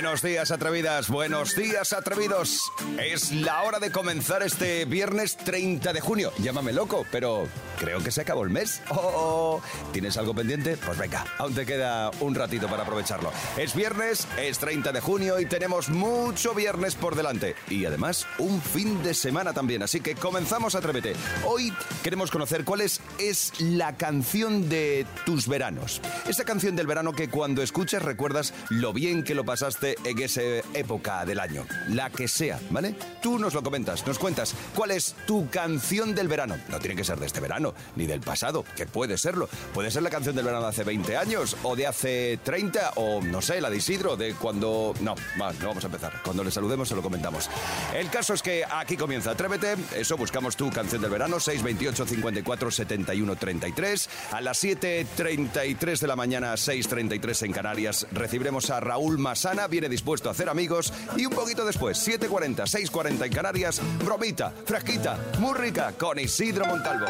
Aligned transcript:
Buenos 0.00 0.22
días, 0.22 0.52
atrevidas. 0.52 1.08
Buenos 1.08 1.56
días, 1.56 1.92
atrevidos. 1.92 2.70
Es 3.02 3.32
la 3.32 3.62
hora 3.62 3.80
de 3.80 3.90
comenzar 3.90 4.44
este 4.44 4.84
viernes 4.84 5.36
30 5.36 5.92
de 5.92 6.00
junio. 6.00 6.32
Llámame 6.38 6.72
loco, 6.72 7.04
pero 7.10 7.48
creo 7.80 8.00
que 8.00 8.12
se 8.12 8.20
acabó 8.20 8.44
el 8.44 8.50
mes. 8.50 8.80
Oh, 8.90 9.60
¿Tienes 9.92 10.16
algo 10.16 10.34
pendiente? 10.34 10.76
Pues 10.76 10.96
venga, 10.98 11.26
aún 11.38 11.52
te 11.52 11.66
queda 11.66 12.12
un 12.20 12.36
ratito 12.36 12.68
para 12.68 12.84
aprovecharlo. 12.84 13.32
Es 13.56 13.74
viernes, 13.74 14.28
es 14.40 14.60
30 14.60 14.92
de 14.92 15.00
junio 15.00 15.40
y 15.40 15.46
tenemos 15.46 15.88
mucho 15.88 16.54
viernes 16.54 16.94
por 16.94 17.16
delante. 17.16 17.56
Y 17.68 17.84
además, 17.84 18.24
un 18.38 18.62
fin 18.62 19.02
de 19.02 19.14
semana 19.14 19.52
también. 19.52 19.82
Así 19.82 20.00
que 20.00 20.14
comenzamos, 20.14 20.76
atrévete. 20.76 21.14
Hoy 21.44 21.72
queremos 22.04 22.30
conocer 22.30 22.62
cuál 22.64 22.82
es, 22.82 23.00
es 23.18 23.60
la 23.60 23.96
canción 23.96 24.68
de 24.68 25.06
tus 25.26 25.48
veranos. 25.48 26.00
Esa 26.28 26.44
canción 26.44 26.76
del 26.76 26.86
verano 26.86 27.12
que 27.12 27.28
cuando 27.28 27.64
escuchas 27.64 28.02
recuerdas 28.02 28.54
lo 28.68 28.92
bien 28.92 29.24
que 29.24 29.34
lo 29.34 29.44
pasaste 29.44 29.87
en 30.04 30.18
esa 30.18 30.42
época 30.74 31.24
del 31.24 31.40
año. 31.40 31.66
La 31.88 32.10
que 32.10 32.28
sea, 32.28 32.60
¿vale? 32.70 32.94
Tú 33.22 33.38
nos 33.38 33.54
lo 33.54 33.62
comentas, 33.62 34.06
nos 34.06 34.18
cuentas 34.18 34.54
cuál 34.74 34.90
es 34.90 35.14
tu 35.26 35.48
canción 35.48 36.14
del 36.14 36.28
verano. 36.28 36.58
No 36.68 36.78
tiene 36.78 36.96
que 36.96 37.04
ser 37.04 37.18
de 37.18 37.26
este 37.26 37.40
verano, 37.40 37.74
ni 37.96 38.06
del 38.06 38.20
pasado, 38.20 38.64
que 38.76 38.86
puede 38.86 39.18
serlo. 39.18 39.48
Puede 39.72 39.90
ser 39.90 40.02
la 40.02 40.10
canción 40.10 40.34
del 40.34 40.44
verano 40.44 40.62
de 40.62 40.68
hace 40.68 40.84
20 40.84 41.16
años, 41.16 41.56
o 41.62 41.76
de 41.76 41.86
hace 41.86 42.38
30, 42.42 42.92
o 42.96 43.22
no 43.22 43.40
sé, 43.40 43.60
la 43.60 43.70
de 43.70 43.76
Isidro, 43.76 44.16
de 44.16 44.34
cuando... 44.34 44.94
No, 45.00 45.14
va, 45.40 45.52
no 45.52 45.68
vamos 45.68 45.84
a 45.84 45.86
empezar. 45.86 46.22
Cuando 46.22 46.44
le 46.44 46.50
saludemos 46.50 46.88
se 46.88 46.94
lo 46.94 47.02
comentamos. 47.02 47.48
El 47.94 48.10
caso 48.10 48.34
es 48.34 48.42
que 48.42 48.64
aquí 48.68 48.96
comienza 48.96 49.30
Atrévete. 49.30 49.76
Eso, 49.94 50.16
buscamos 50.16 50.56
tu 50.56 50.70
canción 50.70 51.00
del 51.00 51.10
verano, 51.10 51.38
628 51.38 52.06
54 52.06 52.70
71 52.70 53.36
33. 53.36 54.08
A 54.32 54.40
las 54.40 54.62
7.33 54.64 55.98
de 55.98 56.06
la 56.06 56.16
mañana, 56.16 56.54
6.33 56.54 57.46
en 57.46 57.52
Canarias, 57.52 58.06
recibiremos 58.12 58.70
a 58.70 58.80
Raúl 58.80 59.18
Masana, 59.18 59.66
viene 59.78 59.88
dispuesto 59.88 60.28
a 60.28 60.32
hacer 60.32 60.48
amigos. 60.48 60.92
Y 61.16 61.24
un 61.24 61.32
poquito 61.32 61.64
después, 61.64 62.06
7.40, 62.06 62.56
6.40 62.64 63.26
en 63.26 63.32
Canarias, 63.32 63.80
bromita, 64.04 64.52
fresquita, 64.64 65.16
muy 65.38 65.56
rica, 65.56 65.92
con 65.96 66.18
Isidro 66.18 66.66
Montalvo. 66.66 67.06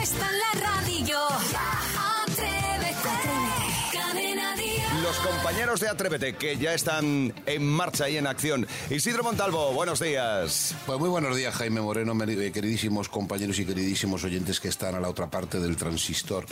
Está 0.00 0.30
en 0.30 0.38
la 0.38 0.57
Los 5.08 5.20
compañeros 5.20 5.80
de 5.80 5.88
Atrévete, 5.88 6.36
que 6.36 6.58
ya 6.58 6.74
están 6.74 7.32
en 7.46 7.66
marcha 7.66 8.10
y 8.10 8.18
en 8.18 8.26
acción. 8.26 8.66
Isidro 8.90 9.24
Montalvo, 9.24 9.72
buenos 9.72 10.00
días. 10.00 10.74
Pues 10.84 10.98
muy 10.98 11.08
buenos 11.08 11.34
días, 11.34 11.54
Jaime 11.54 11.80
Moreno, 11.80 12.12
eh, 12.24 12.52
queridísimos 12.52 13.08
compañeros 13.08 13.58
y 13.58 13.64
queridísimos 13.64 14.22
oyentes 14.24 14.60
que 14.60 14.68
están 14.68 14.94
a 14.96 15.00
la 15.00 15.08
otra 15.08 15.30
parte 15.30 15.60
del 15.60 15.76
transistor. 15.76 16.44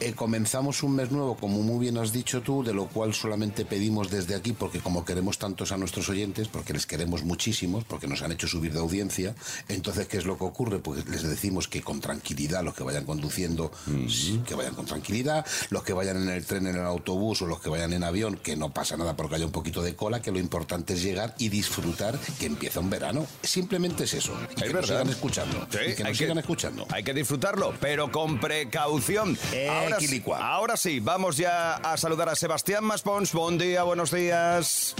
Eh, 0.00 0.14
comenzamos 0.14 0.82
un 0.82 0.96
mes 0.96 1.12
nuevo, 1.12 1.36
como 1.36 1.62
muy 1.62 1.78
bien 1.78 1.96
has 1.96 2.12
dicho 2.12 2.42
tú, 2.42 2.64
de 2.64 2.74
lo 2.74 2.86
cual 2.88 3.14
solamente 3.14 3.64
pedimos 3.64 4.10
desde 4.10 4.34
aquí, 4.34 4.52
porque 4.52 4.80
como 4.80 5.04
queremos 5.04 5.38
tantos 5.38 5.70
a 5.70 5.76
nuestros 5.76 6.08
oyentes, 6.08 6.48
porque 6.48 6.72
les 6.72 6.86
queremos 6.86 7.22
muchísimos, 7.22 7.84
porque 7.84 8.08
nos 8.08 8.22
han 8.22 8.32
hecho 8.32 8.48
subir 8.48 8.72
de 8.72 8.80
audiencia, 8.80 9.36
entonces, 9.68 10.08
¿qué 10.08 10.16
es 10.16 10.24
lo 10.24 10.36
que 10.36 10.44
ocurre? 10.44 10.80
Pues 10.80 11.06
les 11.08 11.22
decimos 11.22 11.68
que 11.68 11.82
con 11.82 12.00
tranquilidad, 12.00 12.64
los 12.64 12.74
que 12.74 12.82
vayan 12.82 13.04
conduciendo, 13.04 13.70
sí, 14.08 14.42
que 14.44 14.56
vayan 14.56 14.74
con 14.74 14.86
tranquilidad, 14.86 15.46
los 15.70 15.84
que 15.84 15.92
vayan 15.92 16.16
en 16.16 16.30
el 16.30 16.44
tren, 16.44 16.66
en 16.66 16.74
el 16.74 16.84
autobús 16.84 17.42
o 17.42 17.46
los 17.46 17.60
que 17.60 17.70
vayan 17.70 17.91
en 17.92 18.04
avión, 18.04 18.36
que 18.36 18.56
no 18.56 18.72
pasa 18.72 18.96
nada 18.96 19.14
porque 19.16 19.36
haya 19.36 19.46
un 19.46 19.52
poquito 19.52 19.82
de 19.82 19.94
cola, 19.94 20.20
que 20.22 20.30
lo 20.32 20.38
importante 20.38 20.94
es 20.94 21.02
llegar 21.02 21.34
y 21.38 21.48
disfrutar 21.48 22.18
que 22.38 22.46
empieza 22.46 22.80
un 22.80 22.90
verano. 22.90 23.26
Simplemente 23.42 24.04
es 24.04 24.14
eso. 24.14 24.32
Y 24.50 24.54
Es 24.54 24.54
que 24.54 24.64
verdad. 24.68 24.80
nos 24.80 24.86
sigan 24.88 25.08
escuchando. 25.08 25.66
Sí, 25.70 25.78
y 25.90 25.94
que 25.94 26.02
hay 26.02 26.08
nos 26.10 26.18
sigan 26.18 26.38
escuchando. 26.38 26.86
Hay 26.90 27.02
que 27.04 27.14
disfrutarlo, 27.14 27.74
pero 27.80 28.10
con 28.10 28.40
precaución. 28.40 29.38
Eh, 29.52 29.68
ahora, 29.68 29.98
sí- 30.00 30.06
quilicua. 30.06 30.38
ahora 30.54 30.76
sí, 30.76 31.00
vamos 31.00 31.36
ya 31.36 31.74
a 31.74 31.96
saludar 31.96 32.28
a 32.28 32.34
Sebastián 32.36 32.84
Maspons. 32.84 33.32
Buen 33.32 33.58
día, 33.58 33.82
buenos 33.82 34.10
días. 34.10 34.94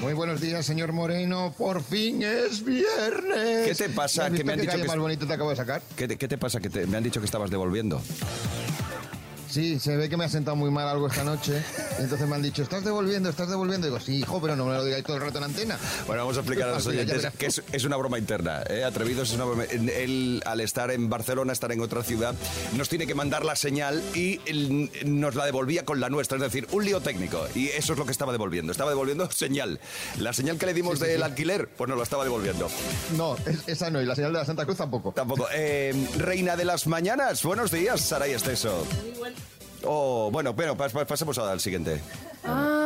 Muy 0.00 0.12
buenos 0.12 0.42
días, 0.42 0.66
señor 0.66 0.92
Moreno. 0.92 1.54
Por 1.56 1.82
fin 1.82 2.22
es 2.22 2.62
viernes. 2.62 3.66
¿Qué 3.66 3.74
te 3.74 3.88
pasa? 3.88 4.24
¿Has 4.26 4.28
Que 4.28 4.32
visto 4.34 4.46
me 4.46 4.52
han 4.52 4.58
qué 4.58 4.62
dicho 4.62 4.72
calle 4.72 4.82
que 4.82 4.88
más 4.88 4.98
bonito 4.98 5.26
te 5.26 5.32
acabo 5.32 5.48
de 5.50 5.56
sacar? 5.56 5.80
¿Qué 5.96 6.06
te, 6.06 6.18
qué 6.18 6.28
te 6.28 6.36
pasa? 6.36 6.60
Que 6.60 6.68
te- 6.68 6.86
me 6.86 6.98
han 6.98 7.02
dicho 7.02 7.18
que 7.20 7.24
estabas 7.26 7.50
devolviendo. 7.50 8.02
Sí, 9.56 9.80
se 9.80 9.96
ve 9.96 10.10
que 10.10 10.18
me 10.18 10.26
ha 10.26 10.28
sentado 10.28 10.54
muy 10.54 10.70
mal 10.70 10.86
algo 10.86 11.06
esta 11.06 11.24
noche. 11.24 11.62
Y 11.98 12.02
entonces 12.02 12.28
me 12.28 12.36
han 12.36 12.42
dicho, 12.42 12.62
¿estás 12.62 12.84
devolviendo? 12.84 13.30
¿Estás 13.30 13.48
devolviendo? 13.48 13.86
digo, 13.86 13.98
sí, 13.98 14.16
hijo, 14.18 14.38
pero 14.38 14.54
no 14.54 14.66
me 14.66 14.74
lo 14.74 14.84
digáis 14.84 15.02
todo 15.02 15.16
el 15.16 15.22
rato 15.22 15.38
en 15.38 15.44
antena. 15.44 15.78
Bueno, 16.06 16.20
vamos 16.24 16.36
a 16.36 16.40
explicar 16.40 16.68
a 16.68 16.72
los 16.72 16.84
Ya 16.84 16.90
oyentes 16.90 17.26
que 17.38 17.46
es, 17.46 17.62
es 17.72 17.84
una 17.84 17.96
broma 17.96 18.18
interna. 18.18 18.62
¿eh? 18.68 18.84
Atrevidos 18.84 19.30
es 19.30 19.34
una 19.36 19.46
broma. 19.46 19.64
Él, 19.64 20.42
al 20.44 20.60
estar 20.60 20.90
en 20.90 21.08
Barcelona, 21.08 21.54
estar 21.54 21.72
en 21.72 21.80
otra 21.80 22.02
ciudad, 22.02 22.34
nos 22.76 22.90
tiene 22.90 23.06
que 23.06 23.14
mandar 23.14 23.46
la 23.46 23.56
señal 23.56 24.02
y 24.14 24.42
él 24.44 24.90
nos 25.06 25.34
la 25.34 25.46
devolvía 25.46 25.86
con 25.86 26.00
la 26.00 26.10
nuestra. 26.10 26.36
Es 26.36 26.42
decir, 26.42 26.68
un 26.72 26.84
lío 26.84 27.00
técnico. 27.00 27.42
Y 27.54 27.68
eso 27.68 27.94
es 27.94 27.98
lo 27.98 28.04
que 28.04 28.12
estaba 28.12 28.32
devolviendo. 28.32 28.72
Estaba 28.72 28.90
devolviendo 28.90 29.30
señal. 29.30 29.80
La 30.18 30.34
señal 30.34 30.58
que 30.58 30.66
le 30.66 30.74
dimos 30.74 30.98
Sí, 30.98 31.04
sí, 31.06 31.10
del 31.12 31.20
sí. 31.20 31.24
alquiler, 31.24 31.66
pues 31.78 31.88
nos 31.88 31.96
la 31.96 32.04
estaba 32.04 32.24
devolviendo. 32.24 32.68
No, 33.16 33.36
es- 33.46 33.66
esa 33.66 33.88
no. 33.88 34.02
Y 34.02 34.04
la 34.04 34.14
señal 34.14 34.34
de 34.34 34.40
la 34.40 34.44
Santa 34.44 34.66
Cruz 34.66 34.76
tampoco. 34.76 35.12
Tampoco. 35.12 35.46
Eh, 35.54 35.94
Reina 36.18 36.56
de 36.56 36.66
las 36.66 36.86
mañanas. 36.86 37.42
Buenos 37.42 37.70
días, 37.70 38.02
Saray 38.02 38.32
Esteso. 38.32 38.86
Oh, 39.84 40.30
bueno, 40.32 40.54
pas- 40.76 40.92
pas- 40.92 41.06
pasemos 41.06 41.38
al 41.38 41.60
siguiente. 41.60 42.00
Ah, 42.44 42.85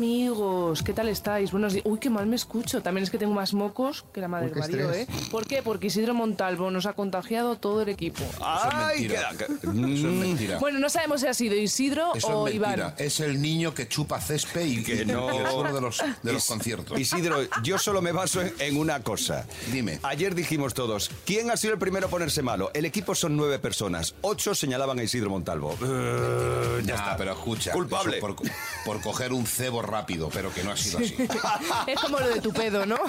amigos, 0.00 0.82
¿qué 0.82 0.92
tal 0.92 1.08
estáis? 1.08 1.50
Buenos 1.52 1.72
días. 1.72 1.84
Uy, 1.86 1.98
qué 1.98 2.10
mal 2.10 2.26
me 2.26 2.36
escucho. 2.36 2.82
También 2.82 3.04
es 3.04 3.10
que 3.10 3.16
tengo 3.16 3.32
más 3.32 3.54
mocos 3.54 4.04
que 4.12 4.20
la 4.20 4.28
madre 4.28 4.50
Uy, 4.54 4.60
marido, 4.60 4.92
¿eh? 4.92 5.06
¿Por 5.30 5.46
qué? 5.46 5.62
Porque 5.62 5.86
Isidro 5.86 6.12
Montalvo 6.12 6.70
nos 6.70 6.84
ha 6.84 6.92
contagiado 6.92 7.56
todo 7.56 7.80
el 7.80 7.88
equipo. 7.88 8.22
¡Ay! 8.44 9.00
mentira. 9.08 9.30
queda- 9.38 9.46
Eso 9.46 9.56
es 9.70 9.74
Mm, 9.74 10.18
mentira. 10.18 10.58
Bueno, 10.58 10.78
no 10.80 10.90
sabemos 10.90 11.22
si 11.22 11.26
ha 11.28 11.32
sido 11.34 11.54
Isidro 11.56 12.14
Eso 12.14 12.28
o 12.28 12.46
es 12.46 12.54
mentira. 12.58 12.76
Iván. 12.88 12.94
Es 12.98 13.20
el 13.20 13.40
niño 13.40 13.72
que 13.72 13.88
chupa 13.88 14.20
césped 14.20 14.66
y, 14.66 14.82
Que 14.84 15.06
no. 15.06 15.32
y 15.34 15.38
de 15.72 15.80
los, 15.80 15.98
de 16.22 16.32
los 16.34 16.42
Is- 16.42 16.48
conciertos. 16.48 17.00
Isidro, 17.00 17.38
yo 17.62 17.78
solo 17.78 18.02
me 18.02 18.12
baso 18.12 18.42
en, 18.42 18.52
en 18.58 18.76
una 18.76 19.00
cosa. 19.02 19.46
Dime. 19.72 19.98
Ayer 20.02 20.34
dijimos 20.34 20.74
todos, 20.74 21.10
¿quién 21.24 21.50
ha 21.50 21.56
sido 21.56 21.72
el 21.72 21.78
primero 21.78 22.08
a 22.08 22.10
ponerse 22.10 22.42
malo? 22.42 22.70
El 22.74 22.84
equipo 22.84 23.14
son 23.14 23.34
nueve 23.34 23.58
personas. 23.58 24.14
Ocho 24.20 24.54
señalaban 24.54 24.98
a 24.98 25.02
Isidro 25.02 25.30
Montalvo. 25.30 25.74
Eh, 25.82 26.82
ya 26.84 26.94
Ah, 26.94 26.98
está. 26.98 27.16
pero 27.16 27.32
escucha. 27.32 27.72
Culpable. 27.72 28.18
eso 28.18 28.26
por, 28.26 28.36
por 28.84 29.00
coger 29.00 29.32
un 29.32 29.46
cebo 29.46 29.80
rápido, 29.86 30.28
pero 30.32 30.52
que 30.52 30.62
no 30.62 30.72
ha 30.72 30.76
sido 30.76 30.98
así. 30.98 31.16
Es 31.86 32.00
como 32.00 32.18
lo 32.18 32.28
de 32.28 32.40
tu 32.40 32.52
pedo, 32.52 32.84
¿no? 32.86 32.98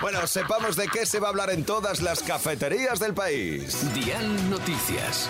Bueno, 0.00 0.26
sepamos 0.26 0.76
de 0.76 0.86
qué 0.88 1.04
se 1.06 1.18
va 1.18 1.28
a 1.28 1.30
hablar 1.30 1.50
en 1.50 1.64
todas 1.64 2.00
las 2.00 2.22
cafeterías 2.22 2.98
del 2.98 3.14
país. 3.14 3.92
Dial 3.94 4.48
Noticias. 4.50 5.28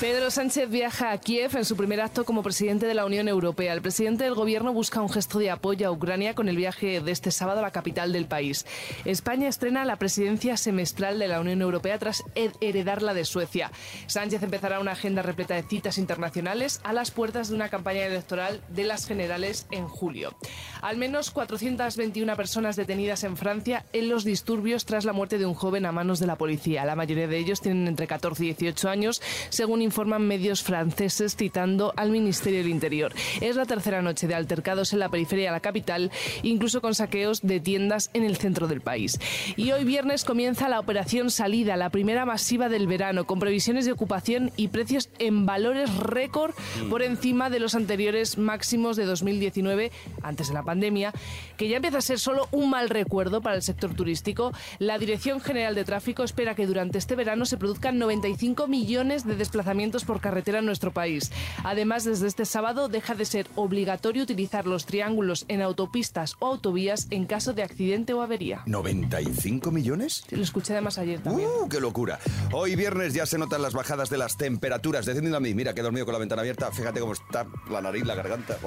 Pedro 0.00 0.30
Sánchez 0.30 0.70
viaja 0.70 1.12
a 1.12 1.18
Kiev 1.18 1.54
en 1.58 1.66
su 1.66 1.76
primer 1.76 2.00
acto 2.00 2.24
como 2.24 2.42
presidente 2.42 2.86
de 2.86 2.94
la 2.94 3.04
Unión 3.04 3.28
Europea. 3.28 3.74
El 3.74 3.82
presidente 3.82 4.24
del 4.24 4.32
gobierno 4.34 4.72
busca 4.72 5.02
un 5.02 5.10
gesto 5.10 5.38
de 5.38 5.50
apoyo 5.50 5.86
a 5.86 5.90
Ucrania 5.90 6.34
con 6.34 6.48
el 6.48 6.56
viaje 6.56 7.02
de 7.02 7.12
este 7.12 7.30
sábado 7.30 7.58
a 7.58 7.62
la 7.62 7.70
capital 7.70 8.10
del 8.10 8.24
país. 8.24 8.64
España 9.04 9.46
estrena 9.46 9.84
la 9.84 9.96
presidencia 9.96 10.56
semestral 10.56 11.18
de 11.18 11.28
la 11.28 11.38
Unión 11.38 11.60
Europea 11.60 11.98
tras 11.98 12.24
he- 12.34 12.50
heredarla 12.62 13.12
de 13.12 13.26
Suecia. 13.26 13.72
Sánchez 14.06 14.42
empezará 14.42 14.80
una 14.80 14.92
agenda 14.92 15.20
repleta 15.20 15.54
de 15.54 15.64
citas 15.64 15.98
internacionales 15.98 16.80
a 16.82 16.94
las 16.94 17.10
puertas 17.10 17.50
de 17.50 17.56
una 17.56 17.68
campaña 17.68 18.06
electoral 18.06 18.62
de 18.70 18.84
las 18.84 19.06
generales 19.06 19.66
en 19.70 19.86
julio. 19.86 20.34
Al 20.80 20.96
menos 20.96 21.30
421 21.30 22.36
personas 22.36 22.74
detenidas 22.76 23.22
en 23.24 23.36
Francia 23.36 23.84
en 23.92 24.08
los 24.08 24.24
disturbios 24.24 24.86
tras 24.86 25.04
la 25.04 25.12
muerte 25.12 25.36
de 25.36 25.44
un 25.44 25.52
joven 25.54 25.84
a 25.84 25.92
manos 25.92 26.20
de 26.20 26.26
la 26.26 26.36
policía. 26.38 26.86
La 26.86 26.96
mayoría 26.96 27.28
de 27.28 27.36
ellos 27.36 27.60
tienen 27.60 27.86
entre 27.86 28.06
14 28.06 28.44
y 28.44 28.54
18 28.54 28.88
años, 28.88 29.20
según 29.50 29.89
informan 29.90 30.24
medios 30.24 30.62
franceses 30.62 31.34
citando 31.34 31.92
al 31.96 32.12
Ministerio 32.12 32.60
del 32.60 32.68
Interior. 32.68 33.12
Es 33.40 33.56
la 33.56 33.64
tercera 33.64 34.02
noche 34.02 34.28
de 34.28 34.36
altercados 34.36 34.92
en 34.92 35.00
la 35.00 35.08
periferia 35.08 35.46
de 35.46 35.50
la 35.50 35.58
capital, 35.58 36.12
incluso 36.44 36.80
con 36.80 36.94
saqueos 36.94 37.40
de 37.42 37.58
tiendas 37.58 38.08
en 38.14 38.22
el 38.22 38.36
centro 38.36 38.68
del 38.68 38.82
país. 38.82 39.18
Y 39.56 39.72
hoy 39.72 39.82
viernes 39.82 40.24
comienza 40.24 40.68
la 40.68 40.78
operación 40.78 41.32
Salida, 41.32 41.76
la 41.76 41.90
primera 41.90 42.24
masiva 42.24 42.68
del 42.68 42.86
verano, 42.86 43.24
con 43.24 43.40
previsiones 43.40 43.84
de 43.84 43.90
ocupación 43.90 44.52
y 44.56 44.68
precios 44.68 45.10
en 45.18 45.44
valores 45.44 45.92
récord 45.96 46.54
por 46.88 47.02
encima 47.02 47.50
de 47.50 47.58
los 47.58 47.74
anteriores 47.74 48.38
máximos 48.38 48.96
de 48.96 49.06
2019, 49.06 49.90
antes 50.22 50.48
de 50.48 50.54
la 50.54 50.62
pandemia, 50.62 51.12
que 51.56 51.68
ya 51.68 51.78
empieza 51.78 51.98
a 51.98 52.02
ser 52.02 52.20
solo 52.20 52.46
un 52.52 52.70
mal 52.70 52.88
recuerdo 52.90 53.40
para 53.40 53.56
el 53.56 53.62
sector 53.62 53.92
turístico. 53.94 54.52
La 54.78 55.00
Dirección 55.00 55.40
General 55.40 55.74
de 55.74 55.84
Tráfico 55.84 56.22
espera 56.22 56.54
que 56.54 56.68
durante 56.68 56.98
este 56.98 57.16
verano 57.16 57.44
se 57.44 57.56
produzcan 57.56 57.98
95 57.98 58.68
millones 58.68 59.26
de 59.26 59.34
desplazamientos 59.34 59.79
por 59.80 60.20
carretera 60.20 60.58
en 60.58 60.66
nuestro 60.66 60.92
país. 60.92 61.32
Además, 61.64 62.04
desde 62.04 62.26
este 62.26 62.44
sábado 62.44 62.88
deja 62.88 63.14
de 63.14 63.24
ser 63.24 63.46
obligatorio 63.54 64.22
utilizar 64.22 64.66
los 64.66 64.84
triángulos 64.84 65.46
en 65.48 65.62
autopistas 65.62 66.36
o 66.38 66.48
autovías 66.48 67.06
en 67.10 67.24
caso 67.24 67.54
de 67.54 67.62
accidente 67.62 68.12
o 68.12 68.20
avería. 68.20 68.62
¿95 68.66 69.72
millones? 69.72 70.24
Lo 70.30 70.42
escuché 70.42 70.74
además 70.74 70.98
ayer 70.98 71.20
también. 71.20 71.48
¡Uh, 71.48 71.68
qué 71.68 71.80
locura! 71.80 72.18
Hoy 72.52 72.76
viernes 72.76 73.14
ya 73.14 73.24
se 73.24 73.38
notan 73.38 73.62
las 73.62 73.72
bajadas 73.72 74.10
de 74.10 74.18
las 74.18 74.36
temperaturas. 74.36 75.06
Decidme 75.06 75.34
a 75.34 75.40
mí, 75.40 75.54
mira 75.54 75.72
que 75.72 75.80
he 75.80 75.82
dormido 75.82 76.04
con 76.04 76.12
la 76.12 76.18
ventana 76.18 76.42
abierta. 76.42 76.70
Fíjate 76.72 77.00
cómo 77.00 77.14
está 77.14 77.46
la 77.70 77.80
nariz, 77.80 78.04
la 78.04 78.14
garganta. 78.14 78.58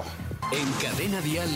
En 0.51 0.71
Cadena 0.81 1.21
Dial, 1.21 1.49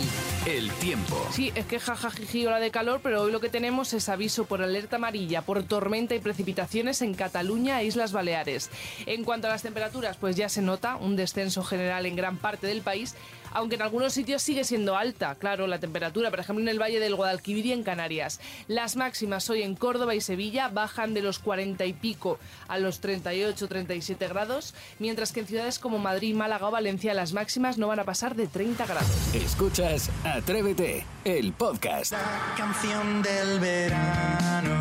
el 0.46 0.72
tiempo. 0.74 1.28
Sí, 1.32 1.52
es 1.56 1.66
que 1.66 1.80
jajajiji 1.80 2.46
hora 2.46 2.60
de 2.60 2.70
calor, 2.70 3.00
pero 3.02 3.24
hoy 3.24 3.32
lo 3.32 3.40
que 3.40 3.50
tenemos 3.50 3.94
es 3.94 4.08
aviso 4.08 4.46
por 4.46 4.62
alerta 4.62 4.98
amarilla 4.98 5.42
por 5.42 5.64
tormenta 5.64 6.16
y 6.16 6.20
precipitaciones 6.20 7.02
en 7.02 7.14
Cataluña 7.14 7.82
e 7.82 7.86
Islas 7.86 8.12
Baleares. 8.12 8.70
En 9.06 9.24
cuanto 9.24 9.47
a 9.48 9.52
las 9.52 9.64
temperaturas, 9.64 10.18
pues 10.18 10.36
ya 10.36 10.50
se 10.50 10.62
nota 10.62 10.96
un 10.96 11.16
descenso 11.16 11.64
general 11.64 12.06
en 12.06 12.16
gran 12.16 12.38
parte 12.38 12.68
del 12.68 12.82
país, 12.82 13.16
aunque 13.54 13.76
en 13.76 13.82
algunos 13.82 14.14
sitios 14.14 14.42
sigue 14.42 14.64
siendo 14.64 14.98
alta, 14.98 15.36
claro, 15.36 15.68
la 15.68 15.80
temperatura, 15.80 16.30
por 16.30 16.40
ejemplo 16.40 16.62
en 16.62 16.70
el 16.70 16.82
Valle 16.82 17.00
del 17.00 17.16
Guadalquivir 17.16 17.66
y 17.66 17.72
en 17.72 17.84
Canarias. 17.84 18.40
Las 18.68 18.96
máximas 18.96 19.50
hoy 19.50 19.64
en 19.64 19.76
Córdoba 19.76 20.16
y 20.16 20.22
Sevilla 20.22 20.68
bajan 20.68 21.14
de 21.14 21.22
los 21.22 21.40
40 21.40 21.86
y 21.86 21.94
pico 21.94 22.40
a 22.68 22.78
los 22.78 23.00
38, 23.00 23.68
37 23.68 24.28
grados, 24.28 24.74
mientras 25.00 25.32
que 25.32 25.40
en 25.42 25.48
ciudades 25.48 25.80
como 25.80 25.98
Madrid, 25.98 26.36
Málaga 26.36 26.68
o 26.68 26.72
Valencia 26.72 27.14
las 27.14 27.34
máximas 27.34 27.78
no 27.78 27.88
van 27.88 28.00
a 28.00 28.04
pasar 28.04 28.36
de 28.36 28.48
30 28.48 28.86
grados. 28.86 29.34
Escuchas 29.34 30.10
Atrévete, 30.24 31.06
el 31.24 31.54
podcast. 31.54 32.14
canción 32.58 33.22
del 33.22 33.60
verano. 33.60 34.77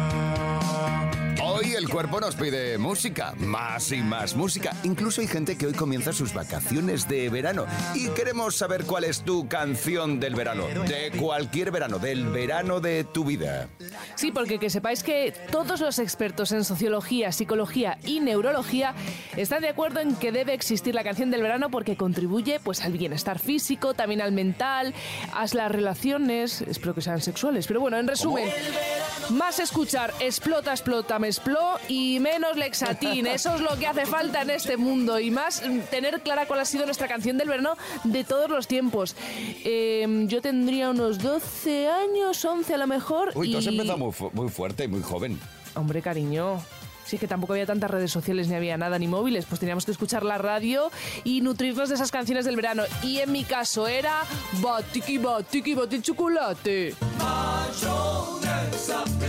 El 1.77 1.91
cuerpo 1.91 2.21
nos 2.21 2.35
pide 2.37 2.79
música, 2.79 3.35
más 3.37 3.93
y 3.93 3.99
más 3.99 4.35
música. 4.35 4.75
Incluso 4.85 5.21
hay 5.21 5.27
gente 5.27 5.59
que 5.59 5.67
hoy 5.67 5.75
comienza 5.75 6.11
sus 6.11 6.33
vacaciones 6.33 7.07
de 7.07 7.29
verano 7.29 7.67
y 7.95 8.09
queremos 8.09 8.57
saber 8.57 8.85
cuál 8.87 9.05
es 9.05 9.21
tu 9.21 9.47
canción 9.47 10.19
del 10.19 10.35
verano, 10.35 10.67
de 10.67 11.13
cualquier 11.21 11.71
verano, 11.71 11.99
del 11.99 12.29
verano 12.29 12.81
de 12.81 13.05
tu 13.05 13.27
vida. 13.27 13.69
Sí, 14.15 14.33
porque 14.33 14.59
que 14.59 14.71
sepáis 14.71 15.03
que 15.03 15.35
todos 15.51 15.81
los 15.81 15.99
expertos 15.99 16.51
en 16.53 16.65
sociología, 16.65 17.31
psicología 17.31 17.99
y 18.05 18.21
neurología 18.21 18.95
están 19.37 19.61
de 19.61 19.69
acuerdo 19.69 20.01
en 20.01 20.17
que 20.17 20.33
debe 20.33 20.55
existir 20.55 20.95
la 20.95 21.05
canción 21.05 21.31
del 21.31 21.43
verano 21.43 21.69
porque 21.69 21.95
contribuye 21.95 22.59
pues 22.59 22.81
al 22.81 22.93
bienestar 22.93 23.39
físico, 23.39 23.93
también 23.93 24.23
al 24.23 24.33
mental, 24.33 24.95
a 25.35 25.45
las 25.53 25.71
relaciones, 25.71 26.63
espero 26.63 26.95
que 26.95 27.03
sean 27.03 27.21
sexuales, 27.21 27.67
pero 27.67 27.81
bueno, 27.81 27.99
en 27.99 28.09
resumen, 28.09 28.49
más 29.29 29.59
escuchar 29.61 30.15
explota, 30.21 30.71
explota, 30.71 31.19
me 31.19 31.29
y 31.89 32.19
menos 32.21 32.57
Lexatín, 32.57 33.27
eso 33.27 33.55
es 33.55 33.61
lo 33.61 33.77
que 33.79 33.87
hace 33.87 34.07
falta 34.07 34.43
en 34.43 34.51
este 34.51 34.77
mundo 34.77 35.19
y 35.21 35.31
más 35.31 35.63
mm, 35.67 35.81
tener 35.91 36.21
clara 36.21 36.47
cuál 36.47 36.61
ha 36.61 36.65
sido 36.65 36.85
nuestra 36.87 37.09
canción 37.09 37.39
del 37.39 37.49
verano 37.49 37.77
de 38.05 38.25
todos 38.25 38.49
los 38.51 38.67
tiempos. 38.67 39.15
Eh, 39.65 40.25
yo 40.27 40.41
tendría 40.43 40.91
unos 40.91 41.19
12 41.19 41.89
años, 41.89 42.45
11 42.45 42.75
a 42.75 42.79
lo 42.79 42.87
mejor. 42.87 43.33
Uy, 43.35 43.53
tú 43.53 43.59
has 43.59 43.65
y- 43.65 43.69
empezado 43.69 43.99
muy, 43.99 44.13
fu- 44.13 44.31
muy 44.33 44.49
fuerte 44.49 44.85
y 44.85 44.89
muy 44.89 45.03
joven. 45.03 45.39
Hombre, 45.75 46.03
cariño. 46.03 46.61
Sí, 47.05 47.19
que 47.19 47.29
tampoco 47.29 47.53
había 47.53 47.67
tantas 47.67 47.89
redes 47.89 48.11
sociales 48.11 48.49
ni 48.49 48.57
había 48.57 48.77
nada, 48.77 48.99
ni 48.99 49.07
móviles. 49.07 49.45
Pues 49.45 49.61
teníamos 49.61 49.85
que 49.85 49.93
escuchar 49.93 50.25
la 50.25 50.39
radio 50.39 50.91
y 51.23 51.41
nutrirnos 51.41 51.89
de 51.89 51.95
esas 51.95 52.11
canciones 52.11 52.45
del 52.47 52.57
verano. 52.57 52.83
Y 53.05 53.19
en 53.21 53.31
mi 53.31 53.45
caso 53.45 53.87
era 53.87 54.23
Batiki, 54.61 55.19
Batiki, 55.19 55.75
Bati 55.75 56.01
Chocolate. 56.03 56.95
Me 59.21 59.27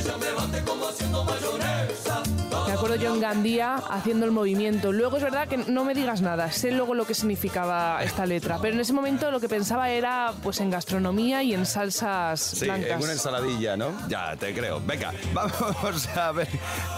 acuerdo 2.77 2.95
yo 2.97 3.13
en 3.13 3.19
Gandía 3.19 3.75
haciendo 3.89 4.25
el 4.25 4.31
movimiento. 4.31 4.91
Luego 4.91 5.18
es 5.18 5.24
verdad 5.24 5.47
que 5.47 5.57
no 5.57 5.83
me 5.83 5.94
digas 5.94 6.21
nada, 6.21 6.51
sé 6.51 6.71
luego 6.71 6.94
lo 6.94 7.06
que 7.06 7.13
significaba 7.13 8.03
esta 8.03 8.25
letra. 8.25 8.59
Pero 8.62 8.75
en 8.75 8.79
ese 8.79 8.94
momento 8.94 9.31
lo 9.31 9.39
que 9.39 9.50
pensaba 9.50 9.89
era 9.89 10.33
pues 10.44 10.59
en 10.59 10.69
gastronomía 10.69 11.41
y 11.44 11.53
en 11.53 11.65
salsas 11.65 12.39
Sí, 12.39 12.65
blancas. 12.65 12.91
en 12.91 13.01
una 13.03 13.12
ensaladilla, 13.13 13.75
¿no? 13.77 13.91
Ya, 14.07 14.35
te 14.38 14.53
creo. 14.53 14.81
Venga, 14.85 15.12
vamos 15.33 16.07
a 16.15 16.31
ver 16.31 16.47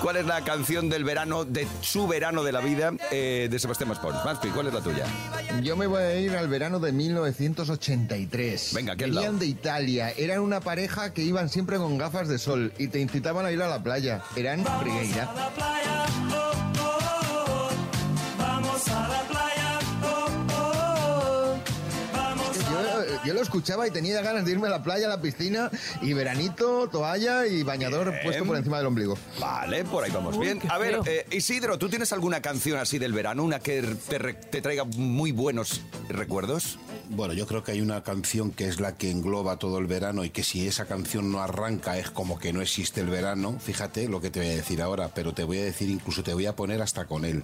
cuál 0.01 0.17
es 0.17 0.25
la 0.25 0.41
canción 0.43 0.89
del 0.89 1.03
verano, 1.03 1.45
de 1.45 1.67
su 1.81 2.07
verano 2.07 2.43
de 2.43 2.51
la 2.51 2.59
vida, 2.61 2.91
eh, 3.11 3.47
de 3.49 3.59
Sebastián 3.59 3.89
Maspons. 3.89 4.23
Maspi, 4.25 4.49
¿cuál 4.49 4.67
es 4.67 4.73
la 4.73 4.81
tuya? 4.81 5.05
Yo 5.63 5.75
me 5.77 5.87
voy 5.87 6.01
a 6.03 6.15
ir 6.19 6.35
al 6.35 6.47
verano 6.49 6.79
de 6.79 6.91
1983. 6.91 8.71
Venga, 8.73 8.91
al 8.93 8.97
Venían 8.97 9.23
lado. 9.23 9.37
de 9.37 9.45
Italia. 9.45 10.11
Eran 10.17 10.39
una 10.39 10.59
pareja 10.59 11.13
que 11.13 11.21
iban 11.21 11.47
siempre 11.49 11.77
con 11.77 11.97
gafas 11.97 12.27
de 12.27 12.37
sol 12.37 12.73
y 12.77 12.87
te 12.89 12.99
incitaban 12.99 13.45
a 13.45 13.51
ir 13.51 13.61
a 13.61 13.67
la 13.67 13.81
playa. 13.81 14.21
Eran 14.35 14.63
Brigueira. 14.81 15.29
A 15.69 15.81
la 15.81 15.85
playa, 15.85 16.05
oh, 16.31 16.51
oh, 16.79 16.99
oh. 17.47 17.69
Vamos 18.37 18.87
a 18.87 19.07
la 19.07 19.21
playa, 19.27 19.79
oh, 20.03 20.27
oh, 20.51 20.53
oh. 20.53 21.59
Vamos 22.15 22.57
a 22.57 22.81
la 22.81 23.05
Yo, 23.05 23.25
yo 23.25 23.33
lo 23.33 23.41
escuchaba 23.41 23.87
y 23.87 23.91
tenía 23.91 24.21
ganas 24.21 24.45
de 24.45 24.51
irme 24.51 24.67
a 24.67 24.71
la 24.71 24.83
playa, 24.83 25.07
a 25.07 25.09
la 25.09 25.21
piscina 25.21 25.69
y 26.01 26.13
veranito, 26.13 26.87
toalla 26.89 27.45
y 27.47 27.63
bañador 27.63 28.13
puesto 28.23 28.45
por 28.45 28.57
encima 28.57 28.77
del 28.77 28.87
ombligo. 28.87 29.17
Vale, 29.39 29.83
por 29.85 30.03
ahí 30.03 30.11
vamos 30.11 30.35
Uy, 30.37 30.45
bien. 30.45 30.61
A 30.69 30.77
ver, 30.77 30.99
eh, 31.05 31.25
Isidro, 31.31 31.77
¿tú 31.77 31.89
tienes 31.89 32.11
alguna 32.13 32.41
canción 32.41 32.79
así 32.79 32.97
del 32.99 33.13
verano, 33.13 33.43
una 33.43 33.59
que 33.59 33.81
te 33.81 34.61
traiga 34.61 34.83
muy 34.85 35.31
buenos 35.31 35.81
recuerdos? 36.09 36.79
Bueno, 37.11 37.33
yo 37.33 37.47
creo 37.47 37.63
que 37.63 37.71
hay 37.71 37.81
una 37.81 38.03
canción 38.03 38.51
que 38.51 38.67
es 38.67 38.79
la 38.79 38.95
que 38.95 39.09
engloba 39.09 39.57
todo 39.57 39.79
el 39.79 39.87
verano 39.87 40.23
y 40.23 40.29
que 40.29 40.43
si 40.43 40.67
esa 40.67 40.85
canción 40.85 41.31
no 41.31 41.41
arranca 41.41 41.97
es 41.97 42.11
como 42.11 42.37
que 42.37 42.53
no 42.53 42.61
existe 42.61 43.01
el 43.01 43.09
verano. 43.09 43.57
Fíjate 43.59 44.07
lo 44.07 44.21
que 44.21 44.29
te 44.29 44.39
voy 44.39 44.49
a 44.49 44.55
decir 44.55 44.79
ahora, 44.79 45.09
pero 45.13 45.33
te 45.33 45.43
voy 45.43 45.57
a 45.57 45.63
decir, 45.63 45.89
incluso 45.89 46.21
te 46.21 46.35
voy 46.35 46.45
a 46.45 46.55
poner 46.55 46.81
hasta 46.83 47.05
con 47.05 47.25
él. 47.25 47.43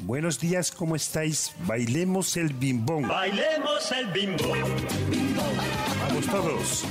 Buenos 0.00 0.38
días, 0.38 0.70
¿cómo 0.70 0.94
estáis? 0.94 1.54
Bailemos 1.66 2.36
el 2.36 2.52
bimbón. 2.52 3.08
Bailemos 3.08 3.90
el 3.92 4.06
bimbo. 4.08 4.52
Vamos 6.08 6.26
todos. 6.26 6.84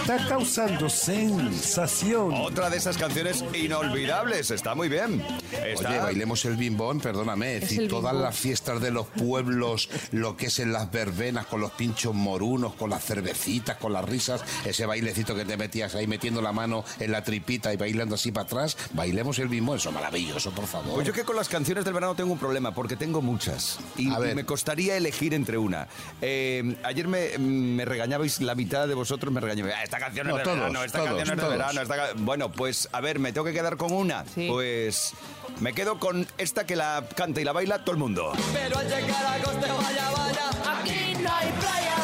Está 0.00 0.28
causando 0.28 0.88
sensación. 0.88 2.34
Otra 2.34 2.70
de 2.70 2.76
esas 2.76 2.96
canciones 2.98 3.44
inolvidables, 3.54 4.50
está 4.50 4.74
muy 4.74 4.88
bien. 4.88 5.24
Está... 5.64 5.90
Oye, 5.90 5.98
bailemos 6.00 6.44
el 6.44 6.56
bimbón, 6.56 7.00
perdóname, 7.00 7.56
es 7.56 7.60
decir, 7.62 7.88
todas 7.88 8.14
las 8.14 8.36
fiestas 8.36 8.80
de 8.80 8.90
los 8.90 9.06
pueblos, 9.06 9.88
lo 10.10 10.36
que 10.36 10.46
es 10.46 10.58
en 10.58 10.72
las 10.72 10.90
verbenas, 10.90 11.46
con 11.46 11.60
los 11.60 11.70
pinchos 11.72 12.14
morunos, 12.14 12.74
con 12.74 12.90
las 12.90 13.04
cervecitas, 13.04 13.76
con 13.76 13.92
las 13.92 14.04
risas, 14.04 14.42
ese 14.64 14.86
bailecito 14.86 15.34
que 15.34 15.44
te 15.44 15.56
metías 15.56 15.94
ahí 15.94 16.06
metiendo 16.06 16.42
la 16.42 16.52
mano 16.52 16.84
en 16.98 17.12
la 17.12 17.22
tripita 17.22 17.72
y 17.72 17.76
bailando 17.76 18.16
así 18.16 18.32
para 18.32 18.46
atrás, 18.46 18.76
bailemos 18.92 19.38
el 19.38 19.48
bimbón, 19.48 19.76
eso 19.76 19.90
es 19.90 19.94
maravilloso, 19.94 20.50
por 20.50 20.66
favor. 20.66 20.94
Pues 20.94 21.06
yo 21.06 21.12
que 21.12 21.24
con 21.24 21.36
las 21.36 21.48
canciones 21.48 21.84
del 21.84 21.94
verano 21.94 22.14
tengo 22.14 22.32
un 22.32 22.38
problema, 22.38 22.74
porque 22.74 22.96
tengo 22.96 23.22
muchas. 23.22 23.78
Y, 23.96 24.10
A 24.10 24.18
ver. 24.18 24.32
y 24.32 24.34
me 24.34 24.44
costaría 24.44 24.96
elegir 24.96 25.32
entre 25.32 25.58
una. 25.58 25.86
Eh, 26.20 26.76
ayer 26.82 27.06
me, 27.06 27.38
me 27.38 27.84
regañabais, 27.84 28.31
la 28.40 28.54
mitad 28.54 28.86
de 28.88 28.94
vosotros 28.94 29.32
me 29.32 29.40
regañabais. 29.40 29.74
"Ah, 29.78 29.82
esta 29.84 29.98
canción 29.98 30.26
es 30.26 30.32
No, 30.32 30.38
de 30.38 30.44
todos, 30.44 30.56
verano, 30.58 30.84
esta 30.84 30.98
todos, 30.98 31.10
canción 31.16 31.38
es 31.38 31.44
de 31.44 31.50
verano. 31.50 31.82
esta 31.82 31.96
ca-". 31.96 32.08
Bueno, 32.16 32.50
pues 32.52 32.88
a 32.92 33.00
ver, 33.00 33.18
me 33.18 33.32
tengo 33.32 33.44
que 33.46 33.52
quedar 33.52 33.76
con 33.76 33.92
una. 33.92 34.24
Sí. 34.34 34.48
Pues 34.50 35.12
me 35.60 35.72
quedo 35.72 35.98
con 35.98 36.26
esta 36.38 36.64
que 36.66 36.76
la 36.76 37.04
canta 37.14 37.40
y 37.40 37.44
la 37.44 37.52
baila 37.52 37.78
todo 37.84 37.92
el 37.92 37.98
mundo. 37.98 38.32
Pero 38.52 38.78
al 38.78 38.86
llegar 38.88 39.24
a 39.24 39.32
agosto, 39.34 39.76
vaya, 39.76 40.10
vaya. 40.10 40.80
Aquí 40.80 41.14
no 41.22 41.30
hay 41.32 41.48
playa, 41.52 41.94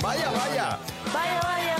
Vaya, 0.00 0.30
vaya. 0.30 0.78
vaya, 1.12 1.40
vaya. 1.42 1.76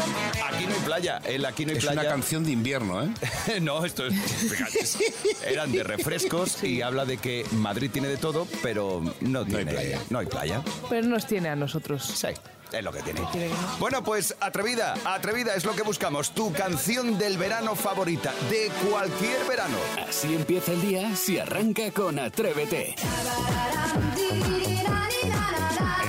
Aquí 0.48 0.66
no 0.66 0.74
hay 0.74 0.80
playa. 0.80 1.20
El 1.24 1.44
aquí 1.44 1.64
no 1.64 1.70
hay 1.72 1.78
es 1.78 1.84
playa. 1.84 2.00
una 2.00 2.08
canción 2.10 2.44
de 2.44 2.50
invierno, 2.50 3.02
¿eh? 3.04 3.10
no, 3.60 3.84
esto 3.84 4.06
es. 4.06 4.14
fíjate, 4.14 5.52
eran 5.52 5.70
de 5.72 5.82
refrescos 5.84 6.62
y 6.64 6.82
habla 6.82 7.05
de 7.05 7.19
que 7.19 7.44
Madrid 7.52 7.90
tiene 7.93 8.08
de 8.08 8.17
todo, 8.17 8.46
pero 8.62 9.02
no, 9.20 9.44
tiene 9.44 9.67
playa. 9.67 10.00
No 10.10 10.19
hay 10.19 10.26
playa. 10.26 10.62
Pero 10.90 11.06
nos 11.06 11.26
tiene 11.26 11.48
a 11.48 11.56
nosotros. 11.56 12.05
Sí, 12.05 12.28
es 12.72 12.84
lo 12.84 12.93
que 12.93 13.03
tiene. 13.03 13.20
Bueno, 13.79 14.03
pues 14.03 14.34
atrevida, 14.41 14.94
atrevida 15.05 15.55
es 15.55 15.65
lo 15.65 15.75
que 15.75 15.82
buscamos. 15.82 16.31
Tu 16.32 16.53
canción 16.53 17.19
del 17.19 17.39
verano 17.39 17.75
favorita, 17.75 18.32
de 18.51 18.70
cualquier 18.89 19.44
verano. 19.46 19.77
Así 20.08 20.34
empieza 20.34 20.72
el 20.72 20.81
día 20.81 21.17
si 21.17 21.39
arranca 21.39 21.91
con 21.91 22.19
Atrévete. 22.19 22.96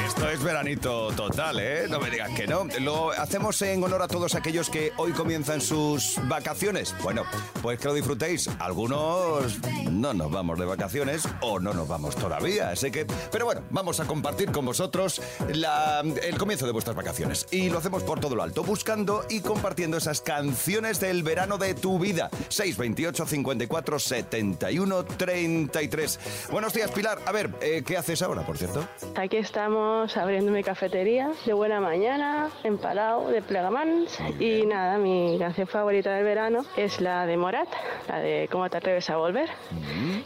Esto 0.10 0.28
es 0.28 0.44
veranito 0.44 1.12
total, 1.12 1.60
¿eh? 1.60 1.86
No 1.88 2.00
me 2.00 2.10
digas 2.10 2.32
que 2.32 2.48
no. 2.48 2.66
Lo 2.80 3.12
hacemos 3.12 3.62
en 3.62 3.84
honor 3.84 4.02
a 4.02 4.08
todos 4.08 4.34
aquellos 4.34 4.68
que 4.72 4.92
hoy 4.98 5.12
comienzan 5.12 5.62
sus 5.62 6.20
vacaciones. 6.28 6.96
Bueno, 7.04 7.24
pues 7.62 7.80
que 7.80 7.88
lo 7.88 7.94
disfrutéis. 7.94 8.50
Algunos 8.58 9.60
no 9.92 10.16
nos 10.16 10.32
vamos 10.32 10.58
de 10.58 10.66
vacaciones 10.66 11.30
o 11.42 11.60
no 11.60 11.76
nos 11.76 11.88
vamos 11.88 12.16
todavía. 12.16 12.72
Así 12.72 12.90
que, 12.90 13.06
pero 13.32 13.46
bueno, 13.46 13.62
vamos 13.70 14.00
a 14.00 14.06
compartir 14.06 14.52
con 14.52 14.66
vosotros 14.66 15.22
el 15.48 16.38
comienzo 16.40 16.66
de 16.66 16.72
vuestras 16.72 16.96
vacaciones. 16.96 17.46
Y 17.52 17.70
lo 17.70 17.78
hacemos 17.78 18.02
por 18.02 18.20
todo 18.20 18.36
lo 18.36 18.42
alto, 18.42 18.64
buscando 18.64 19.26
y 19.30 19.42
compartiendo 19.42 19.98
esas 19.98 20.22
canciones 20.22 21.00
del 21.00 21.22
verano 21.22 21.60
de 21.60 21.76
tu 21.76 22.00
vida. 22.00 22.32
628 22.50 23.28
54 23.28 24.00
71 24.00 25.06
33. 25.06 26.20
Buenos 26.52 26.74
días, 26.74 26.90
Pilar. 26.90 27.20
A 27.28 27.32
ver, 27.32 27.52
eh, 27.62 27.84
¿qué 27.86 27.96
haces 27.96 28.24
ahora, 28.24 28.42
por 28.42 28.58
cierto? 28.58 28.88
Aquí 29.16 29.38
estamos 29.38 29.99
abriendo 30.00 30.52
mi 30.52 30.64
cafetería 30.64 31.32
de 31.46 31.54
buena 31.54 31.82
mañana, 31.82 32.50
en 32.64 32.78
Palau, 32.78 33.28
de 33.28 33.42
Plegamans. 33.42 34.18
Y 34.40 34.66
nada, 34.66 34.98
mi 34.98 35.36
canción 35.38 35.68
favorita 35.68 36.14
del 36.14 36.24
verano 36.24 36.64
es 36.78 37.02
la 37.02 37.26
de 37.26 37.36
Morat, 37.36 37.68
la 38.08 38.20
de 38.20 38.48
¿Cómo 38.50 38.70
te 38.70 38.78
atreves 38.78 39.10
a 39.10 39.18
volver? 39.18 39.50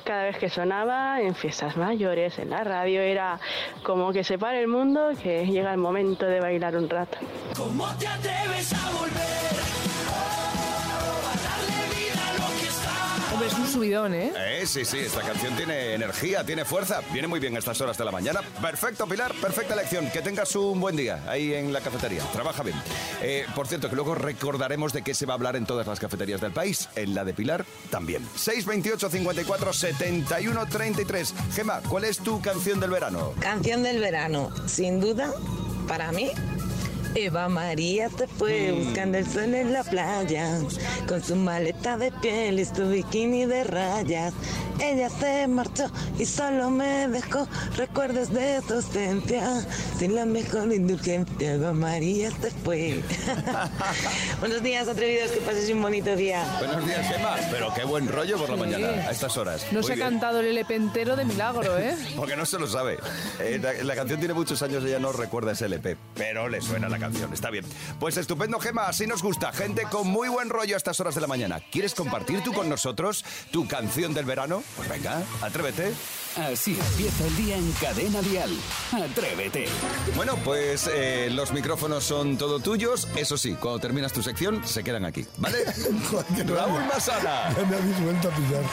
Cada 0.04 0.26
vez 0.26 0.38
que 0.38 0.50
sonaba 0.50 1.20
en 1.22 1.34
fiestas 1.34 1.76
mayores, 1.76 2.38
en 2.38 2.52
la 2.52 2.64
radio, 2.64 3.02
era 3.02 3.40
como 3.82 4.14
que 4.14 4.24
se 4.24 4.38
para 4.38 4.60
el 4.60 4.68
mundo, 4.68 5.10
que 5.22 5.48
llega 5.48 5.72
el 5.72 5.80
momento 5.80 6.28
de 6.28 6.40
bailar 6.40 6.76
un 6.76 6.88
rato. 6.88 7.18
¿Cómo 7.58 7.88
te 7.98 8.08
atreves 8.08 8.74
a 8.74 8.92
volver? 8.92 9.83
Es 13.46 13.54
un 13.54 13.68
subidón, 13.68 14.14
¿eh? 14.14 14.32
Eh, 14.38 14.64
sí, 14.66 14.86
sí, 14.86 15.00
esta 15.00 15.22
canción 15.22 15.56
tiene 15.56 15.94
energía, 15.94 16.44
tiene 16.44 16.66
fuerza, 16.66 17.02
viene 17.12 17.28
muy 17.28 17.40
bien 17.40 17.56
a 17.56 17.60
estas 17.60 17.80
horas 17.82 17.98
de 17.98 18.06
la 18.06 18.12
mañana. 18.12 18.42
Perfecto, 18.62 19.08
Pilar, 19.08 19.34
perfecta 19.42 19.74
elección. 19.74 20.10
Que 20.12 20.22
tengas 20.22 20.56
un 20.56 20.80
buen 20.80 20.96
día 20.96 21.24
ahí 21.28 21.54
en 21.54 21.74
la 21.74 21.82
cafetería. 21.82 22.24
Trabaja 22.32 22.64
bien. 22.64 22.76
Eh, 23.22 23.46
por 23.56 23.68
cierto, 23.68 23.90
que 23.90 23.96
luego 23.96 24.16
recordaremos 24.16 24.94
de 24.94 25.02
qué 25.02 25.14
se 25.14 25.26
va 25.26 25.34
a 25.34 25.36
hablar 25.36 25.56
en 25.56 25.66
todas 25.66 25.88
las 25.88 26.00
cafeterías 26.00 26.42
del 26.42 26.52
país. 26.52 26.90
En 26.96 27.14
la 27.16 27.26
de 27.26 27.34
Pilar 27.34 27.66
también. 27.90 28.28
628 28.36 29.10
54 29.10 29.74
71 29.74 30.66
33. 30.68 31.34
Gema, 31.54 31.82
¿cuál 31.88 32.06
es 32.06 32.20
tu 32.20 32.42
canción 32.42 32.80
del 32.80 32.92
verano? 32.92 33.34
Canción 33.40 33.84
del 33.84 34.00
verano, 34.00 34.52
sin 34.68 35.00
duda, 35.00 35.32
para 35.88 36.12
mí. 36.12 36.32
Eva 37.16 37.48
María 37.48 38.10
se 38.10 38.28
fue 38.28 38.72
buscando 38.72 39.18
el 39.20 39.28
sol 39.30 39.54
en 39.54 39.72
la 39.72 39.84
playa, 39.84 40.60
con 41.08 41.24
su 41.24 41.36
maleta 41.36 41.98
de 41.98 42.12
piel 42.12 42.60
y 42.60 42.66
su 42.66 42.90
bikini 42.90 43.46
de 43.46 43.64
rayas. 43.64 44.34
Ella 44.82 45.10
se 45.10 45.48
marchó 45.48 45.92
y 46.18 46.26
solo 46.26 46.72
me 46.72 47.08
dejó 47.08 47.48
recuerdos 47.78 48.34
de 48.34 48.60
su 48.68 48.74
ausencia. 48.74 49.64
Sin 50.00 50.16
la 50.16 50.26
mejor 50.26 50.74
indulgencia, 50.74 51.54
Eva 51.54 51.74
María 51.74 52.32
se 52.42 52.50
fue. 52.50 53.02
Buenos 54.40 54.64
días, 54.64 54.88
atrevidos, 54.88 55.32
que 55.32 55.42
pases 55.42 55.70
un 55.70 55.82
bonito 55.82 56.16
día. 56.16 56.44
Buenos 56.58 56.86
días, 56.86 57.08
Gema. 57.08 57.36
Pero 57.52 57.74
qué 57.76 57.84
buen 57.84 58.08
rollo 58.08 58.38
por 58.38 58.50
la 58.50 58.56
mañana, 58.56 58.88
a 58.88 59.12
estas 59.12 59.38
horas. 59.38 59.66
No 59.72 59.82
Muy 59.82 59.88
se 59.88 59.94
ha 59.94 59.98
cantado 59.98 60.40
el 60.40 60.48
LP 60.48 60.76
entero 60.76 61.16
de 61.16 61.26
milagro, 61.26 61.78
¿eh? 61.78 61.96
Porque 62.16 62.36
no 62.36 62.46
se 62.46 62.58
lo 62.58 62.68
sabe. 62.68 62.98
Eh, 63.40 63.60
la, 63.62 63.74
la 63.84 63.96
canción 63.96 64.20
tiene 64.20 64.34
muchos 64.34 64.62
años, 64.64 64.84
ella 64.84 65.00
no 65.00 65.12
recuerda 65.12 65.52
ese 65.52 65.66
LP, 65.68 65.96
pero 66.16 66.50
le 66.50 66.62
suena 66.62 66.90
la 66.90 66.98
está 67.34 67.50
bien. 67.50 67.66
Pues 68.00 68.18
estupendo, 68.18 68.60
Gema, 68.60 68.88
así 68.88 69.08
nos 69.08 69.22
gusta. 69.22 69.52
Gente 69.52 69.84
con 69.84 70.08
muy 70.08 70.30
buen 70.30 70.50
rollo 70.50 70.76
a 70.76 70.78
estas 70.78 71.00
horas 71.00 71.16
de 71.16 71.22
la 71.22 71.28
mañana. 71.28 71.60
¿Quieres 71.72 71.94
compartir 71.94 72.42
tú 72.44 72.54
con 72.54 72.70
nosotros 72.70 73.24
tu 73.52 73.68
canción 73.68 74.14
del 74.14 74.26
verano? 74.26 74.64
Pues 74.76 74.90
venga, 74.90 75.22
atrévete. 75.42 75.94
Así 76.36 76.72
empieza 76.72 77.28
el 77.28 77.36
día 77.36 77.58
en 77.58 77.72
Cadena 77.74 78.20
Dial. 78.24 78.50
Atrévete. 78.92 79.66
Bueno, 80.16 80.36
pues 80.44 80.90
eh, 80.92 81.30
los 81.32 81.52
micrófonos 81.54 82.04
son 82.04 82.38
todo 82.38 82.60
tuyos. 82.60 83.08
Eso 83.16 83.38
sí, 83.38 83.54
cuando 83.60 83.80
terminas 83.80 84.12
tu 84.14 84.24
sección, 84.24 84.66
se 84.66 84.84
quedan 84.84 85.06
aquí, 85.06 85.24
¿vale? 85.38 85.60
Raúl 86.48 86.82
Masana. 86.92 87.50
Me 87.70 87.76
habéis 87.78 88.02
vuelto 88.04 88.30
a 88.30 88.36
pillar. 88.36 88.64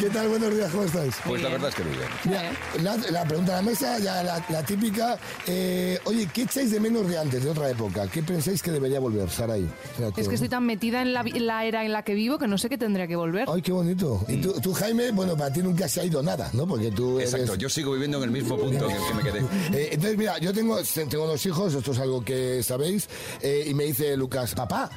¿Qué 0.00 0.08
tal? 0.08 0.28
Buenos 0.28 0.54
días, 0.54 0.70
¿cómo 0.70 0.84
estáis? 0.84 1.14
Pues 1.26 1.42
la 1.42 1.50
verdad 1.50 1.68
es 1.68 1.74
que 1.74 1.84
muy 1.84 1.96
bien. 1.96 2.08
Mira, 2.24 2.52
la, 2.82 2.96
la 3.10 3.24
pregunta 3.26 3.56
de 3.56 3.62
la 3.64 3.70
mesa, 3.70 3.98
ya 3.98 4.22
la, 4.22 4.42
la 4.48 4.62
típica. 4.64 5.18
eh, 5.46 5.98
oye, 6.04 6.26
¿qué 6.32 6.42
echáis 6.42 6.70
de 6.70 6.80
menos 6.80 7.06
de 7.06 7.18
antes, 7.18 7.44
de 7.44 7.50
otra 7.50 7.68
época? 7.68 8.06
¿Qué 8.08 8.22
pensáis 8.22 8.62
que 8.62 8.70
debería 8.70 8.98
volver, 8.98 9.28
Saray? 9.28 9.68
Es 10.16 10.26
que 10.26 10.34
estoy 10.36 10.48
tan 10.48 10.64
metida 10.64 11.02
en 11.02 11.12
la 11.12 11.64
era 11.66 11.84
en 11.84 11.92
la 11.92 12.02
que 12.02 12.14
vivo 12.14 12.38
que 12.38 12.46
no 12.48 12.56
sé 12.56 12.70
qué 12.70 12.78
tendría 12.78 13.06
que 13.06 13.16
volver. 13.16 13.46
Ay, 13.52 13.60
qué 13.60 13.72
bonito. 13.72 14.24
Y 14.26 14.38
tú, 14.38 14.52
tú, 14.62 14.72
Jaime, 14.72 15.10
bueno, 15.10 15.36
para 15.36 15.52
ti 15.52 15.60
nunca 15.62 15.86
se 15.86 16.00
ha 16.00 16.04
ido 16.04 16.22
nada, 16.22 16.48
¿no? 16.54 16.66
Porque 16.66 16.90
tú 16.90 17.09
Exacto, 17.18 17.54
yo 17.54 17.68
sigo 17.68 17.92
viviendo 17.92 18.18
en 18.18 18.24
el 18.24 18.30
mismo 18.30 18.56
punto 18.58 18.88
en 18.88 18.96
el 18.96 19.02
que 19.06 19.14
me 19.14 19.22
quedé. 19.22 19.40
Eh, 19.72 19.90
entonces, 19.92 20.18
mira, 20.18 20.38
yo 20.38 20.52
tengo, 20.52 20.78
tengo 21.08 21.26
dos 21.26 21.46
hijos, 21.46 21.74
esto 21.74 21.92
es 21.92 21.98
algo 21.98 22.24
que 22.24 22.62
sabéis, 22.62 23.08
eh, 23.40 23.66
y 23.68 23.74
me 23.74 23.84
dice 23.84 24.16
Lucas, 24.16 24.54
papá, 24.54 24.90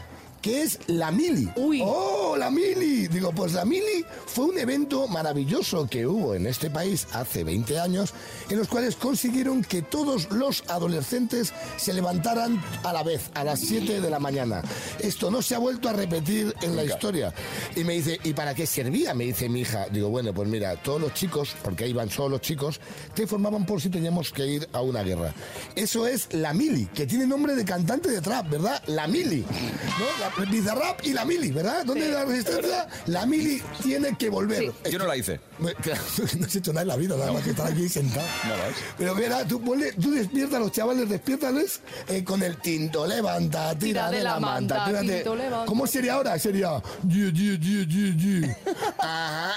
¿qué 0.43 0.62
es 0.62 0.77
la 0.88 1.09
mili? 1.09 1.50
¡Oh, 1.55 2.35
la 2.38 2.51
mili! 2.51 3.07
Digo, 3.07 3.31
pues 3.31 3.53
la 3.53 3.63
mili 3.63 4.05
fue 4.27 4.45
un 4.45 4.59
evento 4.59 5.07
maravilloso 5.07 5.88
que 5.88 6.05
hubo 6.05 6.35
en 6.35 6.45
este 6.45 6.69
país 6.69 7.07
hace 7.13 7.45
20 7.45 7.79
años, 7.79 8.13
en 8.50 8.57
los 8.57 8.67
cuales 8.67 8.97
consiguieron 8.97 9.63
que 9.63 9.81
todos 9.81 10.29
los 10.31 10.65
adolescentes 10.67 11.53
se 11.77 11.93
levantaran 11.93 12.62
a 12.83 12.91
la 12.91 13.03
vez, 13.03 13.31
a 13.33 13.45
las 13.45 13.62
7 13.62 14.01
de 14.01 14.09
la 14.09 14.19
mañana. 14.19 14.62
Esto 15.00 15.31
no 15.31 15.41
se 15.41 15.55
ha 15.55 15.59
vuelto 15.59 15.88
a 15.88 15.93
repetir 15.93 16.53
en 16.62 16.75
la 16.75 16.83
historia. 16.83 17.33
Y 17.77 17.85
me 17.85 17.93
dice, 17.93 18.19
¿y 18.23 18.33
para 18.33 18.53
qué 18.53 18.67
servía? 18.67 19.13
Me 19.13 19.23
dice 19.23 19.47
mi 19.47 19.62
hija. 19.62 19.88
Digo, 19.89 20.09
bueno, 20.09 20.33
pues 20.33 20.50
mira, 20.50 20.75
todos 20.75 21.00
los 21.00 21.13
chicos, 21.13 21.55
porque 21.63 21.85
ahí 21.85 21.91
iban 21.91 22.09
solo 22.09 22.29
los 22.29 22.41
chicos, 22.41 22.81
te 23.15 23.25
formaban 23.27 23.65
por 23.65 23.79
si 23.79 23.89
teníamos 23.89 24.33
que 24.33 24.45
ir 24.45 24.69
a 24.73 24.81
una 24.81 25.03
guerra. 25.03 25.33
Eso 25.75 26.05
es 26.05 26.33
la 26.33 26.53
mili, 26.53 26.88
que 26.88 27.07
tiene 27.07 27.25
nombre 27.25 27.55
de 27.55 27.63
cantante 27.63 28.09
de 28.09 28.19
trap, 28.19 28.50
¿verdad? 28.50 28.83
La 28.88 29.07
mili. 29.07 29.39
¿No? 29.39 30.19
La 30.19 30.33
Bizarrap 30.50 31.06
y 31.06 31.13
la 31.13 31.25
mili, 31.25 31.52
¿verdad? 31.52 31.86
¿Dónde 31.86 32.08
es 32.08 32.13
la 32.13 32.25
resistencia? 32.25 32.88
La 33.06 33.25
mili 33.25 33.62
tiene 33.82 34.16
que 34.18 34.30
volver. 34.30 34.72
Yo 34.92 34.98
no 35.00 35.06
la 35.06 35.16
hice. 35.18 35.40
No 36.40 36.46
has 36.46 36.56
hecho 36.56 36.72
nada 36.74 36.82
en 36.82 36.88
la 36.88 36.96
vida, 36.98 37.16
nada 37.16 37.32
más 37.32 37.44
que 37.44 37.52
estar 37.52 37.72
aquí 37.72 37.88
sentado. 37.88 38.25
Pero 38.98 39.16
mira, 39.16 39.46
tú, 39.48 39.60
ponle- 39.62 39.94
tú 40.02 40.12
despiertas 40.12 40.56
a 40.56 40.60
los 40.60 40.72
chavales, 40.72 41.08
despiértales 41.08 41.82
eh, 42.08 42.24
con 42.24 42.42
el 42.44 42.58
tinto, 42.58 43.06
levanta, 43.06 43.78
tira, 43.78 44.10
de 44.10 44.24
la 44.24 44.40
manta. 44.40 44.86
tírate. 44.86 45.16
tinto, 45.18 45.36
levanta. 45.36 45.66
¿Cómo 45.66 45.86
sería 45.88 46.16
ahora? 46.16 46.38
Sería... 46.40 46.82
"Ye, 47.08 47.32
ye, 47.32 47.58
ye, 47.60 47.86
ye, 47.88 48.16
ye". 48.18 48.58
Ajá, 49.00 49.54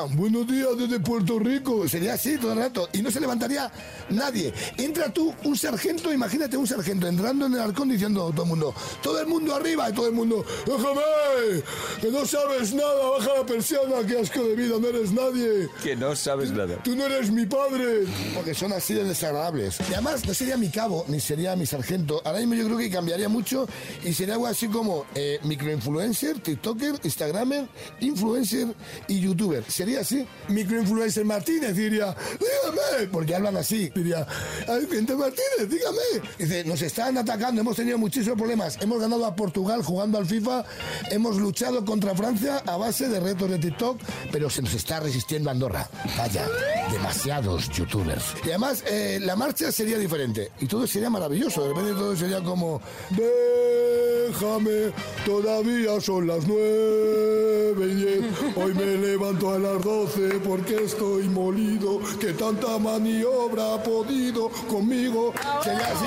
ajá. 0.00 0.14
Buenos 0.14 0.46
días 0.48 0.68
desde 0.78 0.98
Puerto 1.00 1.38
Rico. 1.38 1.86
Sería 1.88 2.14
así 2.14 2.38
todo 2.38 2.52
el 2.52 2.58
rato. 2.58 2.88
Y 2.92 3.02
no 3.02 3.10
se 3.10 3.20
levantaría 3.20 3.70
nadie. 4.10 4.52
Entra 4.78 5.12
tú, 5.12 5.34
un 5.44 5.56
sargento, 5.56 6.12
imagínate 6.12 6.56
un 6.56 6.66
sargento 6.66 7.06
entrando 7.06 7.46
en 7.46 7.54
el 7.54 7.60
halcón 7.60 7.88
diciendo 7.88 8.28
a 8.28 8.30
todo 8.32 8.42
el 8.42 8.48
mundo, 8.48 8.74
todo 9.02 9.20
el 9.20 9.26
mundo 9.26 9.54
arriba 9.54 9.90
y 9.90 9.92
todo 9.92 10.05
el 10.06 10.12
mundo, 10.12 10.44
déjame, 10.66 11.62
que 12.00 12.10
no 12.10 12.26
sabes 12.26 12.74
nada, 12.74 13.08
baja 13.10 13.34
la 13.38 13.46
persiana, 13.46 13.96
qué 14.06 14.18
asco 14.18 14.42
de 14.44 14.54
vida, 14.54 14.76
no 14.80 14.88
eres 14.88 15.12
nadie. 15.12 15.68
Que 15.82 15.96
no 15.96 16.14
sabes 16.16 16.50
nada. 16.50 16.76
Tú 16.82 16.94
no 16.96 17.04
eres 17.06 17.30
mi 17.30 17.46
padre. 17.46 18.04
Porque 18.34 18.54
son 18.54 18.72
así 18.72 18.94
de 18.94 19.04
desagradables. 19.04 19.78
Y 19.90 19.94
además 19.94 20.26
no 20.26 20.34
sería 20.34 20.56
mi 20.56 20.70
cabo, 20.70 21.04
ni 21.08 21.20
sería 21.20 21.56
mi 21.56 21.66
sargento. 21.66 22.20
Ahora 22.24 22.38
mismo 22.40 22.54
yo 22.54 22.66
creo 22.66 22.78
que 22.78 22.90
cambiaría 22.90 23.28
mucho 23.28 23.66
y 24.04 24.12
sería 24.12 24.34
algo 24.34 24.46
así 24.46 24.68
como 24.68 25.06
eh, 25.14 25.38
microinfluencer, 25.42 26.40
tiktoker, 26.40 26.94
instagramer, 27.02 27.66
influencer 28.00 28.68
y 29.08 29.20
youtuber. 29.20 29.64
Sería 29.68 30.00
así. 30.00 30.26
Microinfluencer 30.48 31.24
Martínez 31.24 31.74
diría, 31.76 32.14
dígame, 32.38 33.08
porque 33.10 33.34
hablan 33.34 33.56
así. 33.56 33.90
Diría, 33.94 34.26
"Ay, 34.68 34.86
gente 34.90 35.14
Martínez, 35.14 35.68
dígame. 35.68 36.28
Dice, 36.38 36.64
nos 36.64 36.80
están 36.82 37.16
atacando, 37.18 37.60
hemos 37.60 37.76
tenido 37.76 37.98
muchísimos 37.98 38.38
problemas. 38.38 38.78
Hemos 38.80 39.00
ganado 39.00 39.24
a 39.26 39.34
Portugal 39.34 39.82
jugando 39.82 39.95
al 40.00 40.26
FIFA, 40.26 40.64
hemos 41.10 41.36
luchado 41.36 41.84
contra 41.84 42.14
Francia 42.14 42.62
a 42.66 42.76
base 42.76 43.08
de 43.08 43.18
retos 43.18 43.50
de 43.50 43.58
TikTok, 43.58 43.98
pero 44.30 44.50
se 44.50 44.62
nos 44.62 44.74
está 44.74 45.00
resistiendo 45.00 45.50
Andorra. 45.50 45.88
Vaya, 46.16 46.46
demasiados 46.92 47.68
youtubers. 47.70 48.34
Y 48.44 48.50
además, 48.50 48.84
eh, 48.86 49.18
la 49.22 49.36
marcha 49.36 49.72
sería 49.72 49.98
diferente 49.98 50.52
y 50.60 50.66
todo 50.66 50.86
sería 50.86 51.10
maravilloso. 51.10 51.62
De 51.62 51.68
repente 51.68 51.92
todo 51.92 52.14
sería 52.14 52.42
como, 52.42 52.80
déjame, 53.10 54.92
todavía 55.24 56.00
son 56.00 56.26
las 56.26 56.46
nueve 56.46 57.86
y 57.86 57.94
diez. 57.94 58.24
Hoy 58.56 58.74
me 58.74 58.84
levanto 58.84 59.52
a 59.52 59.58
las 59.58 59.82
doce 59.82 60.40
porque 60.46 60.84
estoy 60.84 61.28
molido, 61.28 62.00
que 62.20 62.32
tanta 62.32 62.78
maniobra 62.78 63.74
ha 63.74 63.82
podido 63.82 64.50
conmigo. 64.68 65.32
Sería 65.62 65.86
así, 65.86 66.06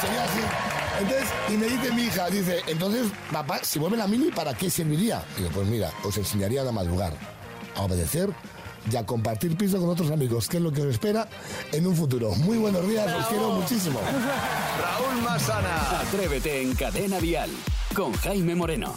sería 0.00 0.24
así. 0.24 0.85
Entonces, 0.98 1.28
y 1.48 1.52
me 1.52 1.66
dice 1.66 1.92
mi 1.92 2.02
hija, 2.04 2.30
dice, 2.30 2.62
entonces, 2.66 3.08
papá, 3.30 3.60
si 3.62 3.78
vuelve 3.78 3.96
la 3.96 4.06
mini, 4.06 4.30
¿para 4.30 4.54
qué 4.54 4.70
serviría? 4.70 5.22
Digo, 5.36 5.50
pues 5.50 5.66
mira, 5.66 5.90
os 6.02 6.16
enseñaría 6.16 6.62
a 6.62 6.72
madrugar, 6.72 7.12
a 7.74 7.82
obedecer 7.82 8.30
y 8.90 8.96
a 8.96 9.04
compartir 9.04 9.56
piso 9.56 9.78
con 9.78 9.90
otros 9.90 10.10
amigos, 10.10 10.48
que 10.48 10.56
es 10.56 10.62
lo 10.62 10.72
que 10.72 10.82
os 10.82 10.88
espera 10.88 11.28
en 11.72 11.86
un 11.86 11.94
futuro. 11.94 12.30
Muy 12.36 12.56
buenos 12.58 12.86
días, 12.88 13.12
os 13.12 13.26
quiero 13.26 13.50
muchísimo. 13.50 14.00
Raúl 14.00 15.22
Masana. 15.22 16.00
Atrévete 16.00 16.62
en 16.62 16.74
Cadena 16.74 17.18
Dial. 17.18 17.50
Con 17.94 18.12
Jaime 18.14 18.54
Moreno. 18.54 18.96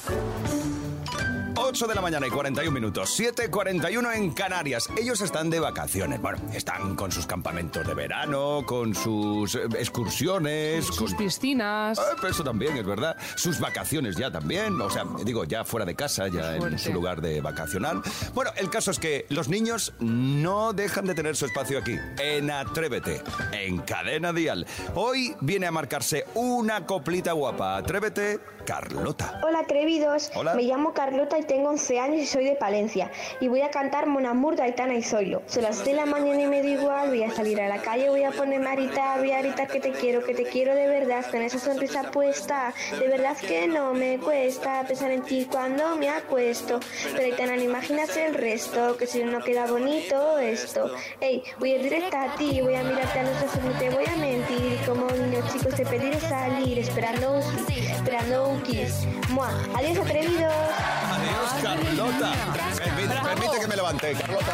8 1.70 1.86
de 1.86 1.94
la 1.94 2.02
mañana 2.02 2.26
y 2.26 2.32
41 2.32 2.72
minutos, 2.72 3.20
7.41 3.20 4.16
en 4.16 4.32
Canarias. 4.32 4.90
Ellos 5.00 5.22
están 5.22 5.52
de 5.52 5.60
vacaciones. 5.60 6.20
Bueno, 6.20 6.40
están 6.52 6.96
con 6.96 7.12
sus 7.12 7.28
campamentos 7.28 7.86
de 7.86 7.94
verano, 7.94 8.64
con 8.66 8.96
sus 8.96 9.54
eh, 9.54 9.68
excursiones, 9.78 10.84
Sus 10.86 11.14
con... 11.14 11.18
piscinas. 11.18 12.00
Ah, 12.00 12.16
eso 12.28 12.44
también 12.44 12.76
es 12.76 12.84
verdad. 12.84 13.16
Sus 13.36 13.60
vacaciones 13.60 14.16
ya 14.16 14.32
también. 14.32 14.82
O 14.82 14.90
sea, 14.90 15.06
digo, 15.24 15.44
ya 15.44 15.64
fuera 15.64 15.86
de 15.86 15.94
casa, 15.94 16.28
ya 16.28 16.56
en 16.56 16.80
su 16.80 16.92
lugar 16.92 17.22
de 17.22 17.40
vacacional. 17.40 18.02
Bueno, 18.34 18.50
el 18.56 18.72
caso 18.72 18.90
es 18.90 18.98
que 18.98 19.28
los 19.30 19.48
niños 19.48 19.94
no 20.00 20.74
dejan 20.74 21.06
de 21.06 21.14
tener 21.14 21.36
su 21.36 21.46
espacio 21.46 21.78
aquí, 21.78 22.00
en 22.18 22.50
Atrévete, 22.50 23.22
en 23.52 23.78
Cadena 23.82 24.34
Dial. 24.34 24.66
Hoy 24.96 25.36
viene 25.40 25.68
a 25.68 25.72
marcarse 25.72 26.26
una 26.34 26.88
coplita 26.88 27.34
guapa. 27.34 27.78
Atrévete, 27.78 28.40
Carlota. 28.70 29.40
Hola 29.42 29.62
atrevidos, 29.62 30.30
Hola. 30.36 30.54
me 30.54 30.62
llamo 30.62 30.94
Carlota 30.94 31.40
y 31.40 31.42
tengo 31.42 31.70
11 31.70 32.00
años 32.00 32.22
y 32.22 32.28
soy 32.28 32.46
de 32.46 32.56
Palencia 32.56 33.10
y 33.42 33.48
voy 33.48 33.64
a 33.64 33.72
cantar 33.72 34.06
Mon 34.06 34.28
Amour 34.28 34.58
de 34.58 34.62
Aitana 34.62 34.94
y 34.94 35.02
Zoilo. 35.02 35.42
Son 35.48 35.64
las 35.64 35.78
7 35.78 35.90
de 35.90 35.96
la 35.96 36.06
mañana 36.06 36.40
y 36.44 36.46
me 36.46 36.62
da 36.62 36.68
igual, 36.68 37.10
voy 37.10 37.24
a 37.24 37.32
salir 37.32 37.60
a 37.62 37.68
la 37.68 37.82
calle, 37.82 38.10
voy 38.10 38.24
a 38.24 38.30
ponerme 38.30 38.70
a 38.70 38.76
gritar, 38.76 39.18
voy 39.18 39.32
a 39.32 39.42
gritar 39.42 39.68
que 39.70 39.80
te 39.80 39.92
quiero, 39.92 40.24
que 40.24 40.36
te 40.36 40.44
quiero 40.44 40.76
de 40.76 40.86
verdad, 40.86 41.26
con 41.32 41.42
esa 41.42 41.58
sonrisa 41.58 42.12
puesta, 42.12 42.72
de 42.92 43.08
verdad 43.08 43.36
que 43.38 43.68
no 43.68 43.96
me 43.96 44.20
cuesta 44.20 44.84
pensar 44.88 45.10
en 45.10 45.24
ti 45.24 45.48
cuando 45.50 45.96
me 45.96 46.10
acuesto, 46.10 46.80
pero 47.14 47.24
Aitana 47.24 47.56
no 47.56 47.64
imaginas 47.64 48.16
el 48.18 48.36
resto, 48.36 48.98
que 48.98 49.08
si 49.08 49.24
no 49.24 49.40
queda 49.40 49.66
bonito 49.66 50.38
esto. 50.38 50.92
Ey, 51.20 51.42
voy 51.58 51.72
a 51.72 51.76
ir 51.78 51.82
directa 51.82 52.22
a 52.22 52.36
ti, 52.36 52.62
voy 52.62 52.76
a 52.76 52.84
mirarte 52.84 53.18
a 53.18 53.24
los 53.24 53.42
ojos, 53.42 53.64
no 53.64 53.72
te 53.80 53.90
voy 53.90 54.06
a 54.06 54.16
mentir, 54.16 54.78
como 54.86 55.10
niños 55.10 55.52
chicos 55.52 55.74
te 55.74 55.88
pediré 55.88 56.20
salir, 56.20 56.78
esperando 56.78 57.32
un 57.32 57.42
sí, 57.68 57.88
esperando 57.88 58.50
un 58.50 58.59
kiss. 58.62 59.06
Mua. 59.30 59.50
Adiós 59.76 59.98
atrevidos. 59.98 60.99
Adiós, 61.20 61.52
Carlota. 61.62 62.32
Permite, 62.78 63.14
permite 63.24 63.60
que 63.60 63.68
me 63.68 63.76
levante. 63.76 64.14
Carlota, 64.14 64.54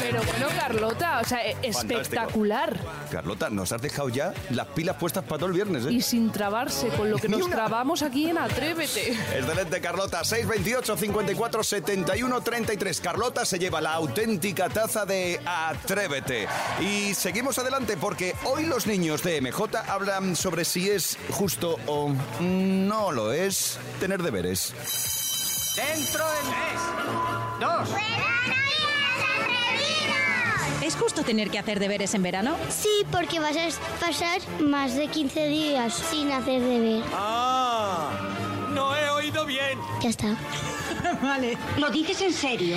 Pero 0.00 0.22
bueno, 0.22 0.46
Carlota, 0.56 1.20
o 1.20 1.24
sea, 1.24 1.44
e- 1.44 1.56
espectacular. 1.62 2.76
Carlota, 3.10 3.50
nos 3.50 3.72
has 3.72 3.82
dejado 3.82 4.08
ya 4.08 4.32
las 4.50 4.66
pilas 4.68 4.96
puestas 4.96 5.24
para 5.24 5.38
todo 5.38 5.46
el 5.48 5.54
viernes, 5.54 5.84
¿eh? 5.86 5.92
Y 5.92 6.00
sin 6.02 6.30
trabarse 6.30 6.88
con 6.88 7.10
lo 7.10 7.16
que 7.18 7.28
nos 7.34 7.48
trabamos 7.50 8.02
aquí 8.02 8.28
en 8.30 8.38
Atrévete. 8.38 9.12
Excelente, 9.12 9.80
Carlota. 9.80 10.22
628 10.24 10.96
54 10.96 11.64
71 11.64 12.40
33. 12.40 13.00
Carlota 13.00 13.44
se 13.44 13.58
lleva 13.58 13.80
la 13.80 13.94
auténtica 13.94 14.68
taza 14.68 15.04
de 15.04 15.40
Atrévete. 15.44 16.46
Y 16.80 17.14
seguimos 17.14 17.58
adelante 17.58 17.96
porque 17.96 18.34
hoy 18.44 18.66
los 18.66 18.86
niños 18.86 19.22
de 19.22 19.40
MJ 19.40 19.76
hablan 19.88 20.36
sobre 20.36 20.64
si 20.64 20.90
es 20.90 21.18
justo 21.30 21.76
o 21.86 22.12
no 22.40 23.12
lo 23.12 23.32
es 23.32 23.78
tener 24.00 24.22
deberes. 24.22 24.72
Dentro 25.76 26.24
de 26.30 26.38
tres, 26.40 26.80
dos. 27.60 27.88
¿Es 30.82 30.96
justo 30.96 31.22
tener 31.22 31.50
que 31.50 31.58
hacer 31.58 31.80
deberes 31.80 32.12
en 32.14 32.22
verano? 32.22 32.56
Sí, 32.68 33.06
porque 33.10 33.40
vas 33.40 33.56
a 33.56 33.68
pasar 33.98 34.40
más 34.60 34.94
de 34.94 35.08
15 35.08 35.46
días 35.46 35.94
sin 35.94 36.30
hacer 36.30 36.60
deber. 36.60 37.02
Ah, 37.14 38.10
no 38.70 38.94
he 38.94 39.08
oído 39.08 39.46
bien. 39.46 39.78
Ya 40.02 40.10
está. 40.10 40.36
vale. 41.22 41.56
¿Lo 41.78 41.90
dices 41.90 42.20
en 42.20 42.32
serio? 42.34 42.76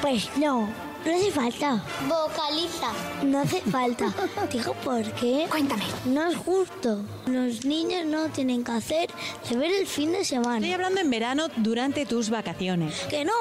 Pues 0.00 0.30
no. 0.38 0.70
No 1.04 1.12
hace 1.16 1.30
falta. 1.32 1.82
Vocaliza. 2.08 2.92
No 3.24 3.40
hace 3.40 3.60
falta. 3.62 4.12
Digo, 4.52 4.72
¿por 4.84 5.02
qué? 5.12 5.46
Cuéntame. 5.50 5.82
No 6.04 6.28
es 6.28 6.36
justo. 6.36 7.02
Los 7.26 7.64
niños 7.64 8.06
no 8.06 8.28
tienen 8.28 8.62
que 8.62 8.72
hacer 8.72 9.10
deber 9.50 9.72
el 9.72 9.86
fin 9.86 10.12
de 10.12 10.24
semana. 10.24 10.58
Estoy 10.58 10.72
hablando 10.72 11.00
en 11.00 11.10
verano 11.10 11.48
durante 11.56 12.06
tus 12.06 12.30
vacaciones. 12.30 13.00
Que 13.10 13.24
no. 13.24 13.32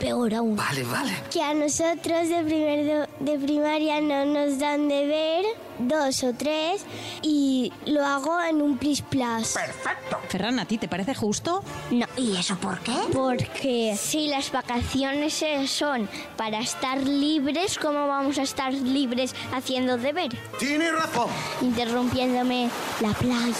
Peor 0.00 0.34
aún. 0.34 0.56
Vale, 0.56 0.82
vale. 0.84 1.12
Que 1.30 1.42
a 1.42 1.54
nosotros 1.54 2.28
de, 2.28 2.42
primer 2.44 3.08
de 3.20 3.38
primaria 3.38 4.00
no 4.00 4.24
nos 4.24 4.58
dan 4.58 4.88
deber 4.88 5.44
dos 5.78 6.22
o 6.22 6.32
tres 6.34 6.84
y 7.22 7.72
lo 7.86 8.04
hago 8.04 8.40
en 8.40 8.62
un 8.62 8.78
plis 8.78 9.02
plas. 9.02 9.52
Perfecto. 9.54 10.18
Ferran, 10.28 10.58
¿a 10.58 10.66
ti 10.66 10.78
te 10.78 10.88
parece 10.88 11.14
justo? 11.14 11.62
No, 11.90 12.06
¿y 12.16 12.36
eso 12.36 12.56
por 12.56 12.78
qué? 12.80 12.94
Porque 13.12 13.96
si 14.00 14.28
las 14.28 14.52
vacaciones 14.52 15.42
son 15.66 16.08
para 16.36 16.60
estar 16.60 16.98
libres, 17.02 17.78
¿cómo 17.78 18.06
vamos 18.06 18.38
a 18.38 18.42
estar 18.42 18.72
libres 18.72 19.34
haciendo 19.52 19.98
deber? 19.98 20.30
Tiene 20.58 20.90
razón. 20.92 21.28
Interrumpiéndome 21.60 22.70
la 23.00 23.12
playa. 23.12 23.54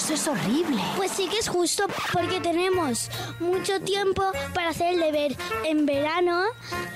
Eso 0.00 0.14
es 0.14 0.28
horrible. 0.28 0.80
Pues 0.96 1.10
sí 1.10 1.28
que 1.28 1.36
es 1.36 1.48
justo 1.48 1.84
porque 2.14 2.40
tenemos 2.40 3.10
mucho 3.38 3.78
tiempo 3.82 4.22
para 4.54 4.70
hacer 4.70 4.94
el 4.94 5.00
deber. 5.00 5.36
En 5.66 5.84
verano 5.84 6.40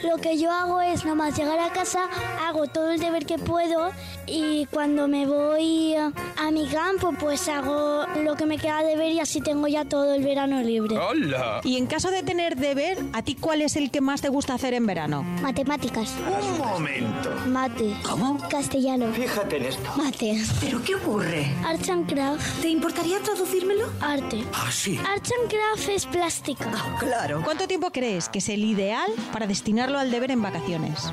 lo 0.02 0.16
que 0.16 0.38
yo 0.38 0.50
hago 0.50 0.80
es 0.80 1.04
nada 1.04 1.14
más 1.14 1.36
llegar 1.36 1.58
a 1.58 1.70
casa, 1.70 2.08
hago 2.48 2.66
todo 2.66 2.92
el 2.92 3.00
deber 3.00 3.26
que 3.26 3.38
puedo 3.38 3.90
y 4.26 4.64
cuando 4.70 5.06
me 5.06 5.26
voy 5.26 5.94
a 5.94 6.50
mi 6.50 6.66
campo 6.66 7.12
pues 7.20 7.46
hago 7.46 8.06
lo 8.22 8.36
que 8.36 8.46
me 8.46 8.56
queda 8.56 8.82
de 8.82 8.96
ver 8.96 9.12
y 9.12 9.20
así 9.20 9.42
tengo 9.42 9.68
ya 9.68 9.84
todo 9.84 10.14
el 10.14 10.24
verano 10.24 10.62
libre. 10.62 10.96
¡Hola! 10.96 11.60
Y 11.62 11.76
en 11.76 11.86
caso 11.86 12.10
de 12.10 12.22
tener 12.22 12.56
deber, 12.56 12.96
¿a 13.12 13.20
ti 13.20 13.34
cuál 13.34 13.60
es 13.60 13.76
el 13.76 13.90
que 13.90 14.00
más 14.00 14.22
te 14.22 14.30
gusta 14.30 14.54
hacer 14.54 14.72
en 14.72 14.86
verano? 14.86 15.22
Matemáticas. 15.42 16.10
Un 16.26 16.56
momento. 16.56 17.33
Mate. 17.46 17.94
¿Cómo? 18.08 18.38
Castellano. 18.48 19.12
Fíjate 19.12 19.58
en 19.58 19.64
esto. 19.66 19.90
Mate. 19.96 20.42
¿Pero 20.60 20.82
qué 20.82 20.94
ocurre? 20.94 21.46
Arts 21.64 21.88
and 21.90 22.08
Craft. 22.10 22.62
¿Te 22.62 22.68
importaría 22.70 23.20
traducírmelo? 23.20 23.84
Arte. 24.00 24.44
Ah, 24.52 24.70
sí. 24.72 24.98
Arts 24.98 25.30
and 25.40 25.50
Craft 25.50 25.88
es 25.88 26.06
plástica. 26.06 26.70
Claro. 26.98 27.42
¿Cuánto 27.44 27.66
tiempo 27.68 27.90
crees 27.90 28.28
que 28.28 28.38
es 28.38 28.48
el 28.48 28.64
ideal 28.64 29.10
para 29.32 29.46
destinarlo 29.46 29.98
al 29.98 30.10
deber 30.10 30.30
en 30.30 30.42
vacaciones? 30.42 31.10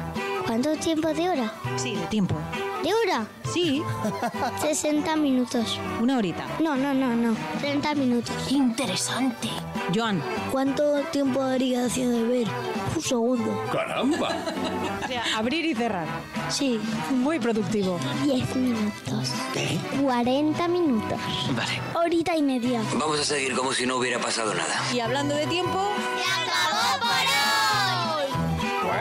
¿Cuánto 0.51 0.75
tiempo 0.75 1.08
de 1.13 1.29
hora? 1.29 1.53
Sí, 1.77 1.96
de 1.96 2.05
tiempo. 2.08 2.36
¿De 2.84 2.93
hora? 2.93 3.25
Sí, 3.53 3.81
60 4.62 5.15
minutos. 5.15 5.79
una 6.01 6.17
horita. 6.17 6.46
No, 6.60 6.75
no, 6.75 6.93
no, 6.93 7.15
no. 7.15 7.38
30 7.62 7.96
minutos. 7.96 8.36
Interesante. 8.50 9.48
Joan, 9.96 10.22
¿Cuánto 10.51 11.03
tiempo 11.03 11.41
haría 11.41 11.86
haciendo 11.86 12.17
deber? 12.17 12.50
Un 12.93 13.01
segundo. 13.01 13.63
Caramba. 13.72 14.27
o 15.05 15.07
sea, 15.07 15.24
abrir 15.37 15.64
y 15.68 15.74
cerrar. 15.74 16.07
Sí. 16.50 16.81
Muy 17.11 17.40
productivo. 17.40 17.98
10 18.25 18.53
minutos. 18.57 19.31
¿Qué? 19.53 19.79
40 20.01 20.68
minutos. 20.68 21.18
Vale. 21.55 21.81
Horita 21.96 22.35
y 22.35 22.42
media. 22.44 22.81
Vamos 23.00 23.22
a 23.22 23.24
seguir 23.24 23.55
como 23.55 23.72
si 23.72 23.85
no 23.85 23.96
hubiera 23.96 24.20
pasado 24.20 24.53
nada. 24.53 24.81
Y 24.94 25.00
hablando 25.00 25.33
de 25.33 25.48
tiempo, 25.48 25.79
¡Se 26.18 26.29
acabó! 26.29 26.80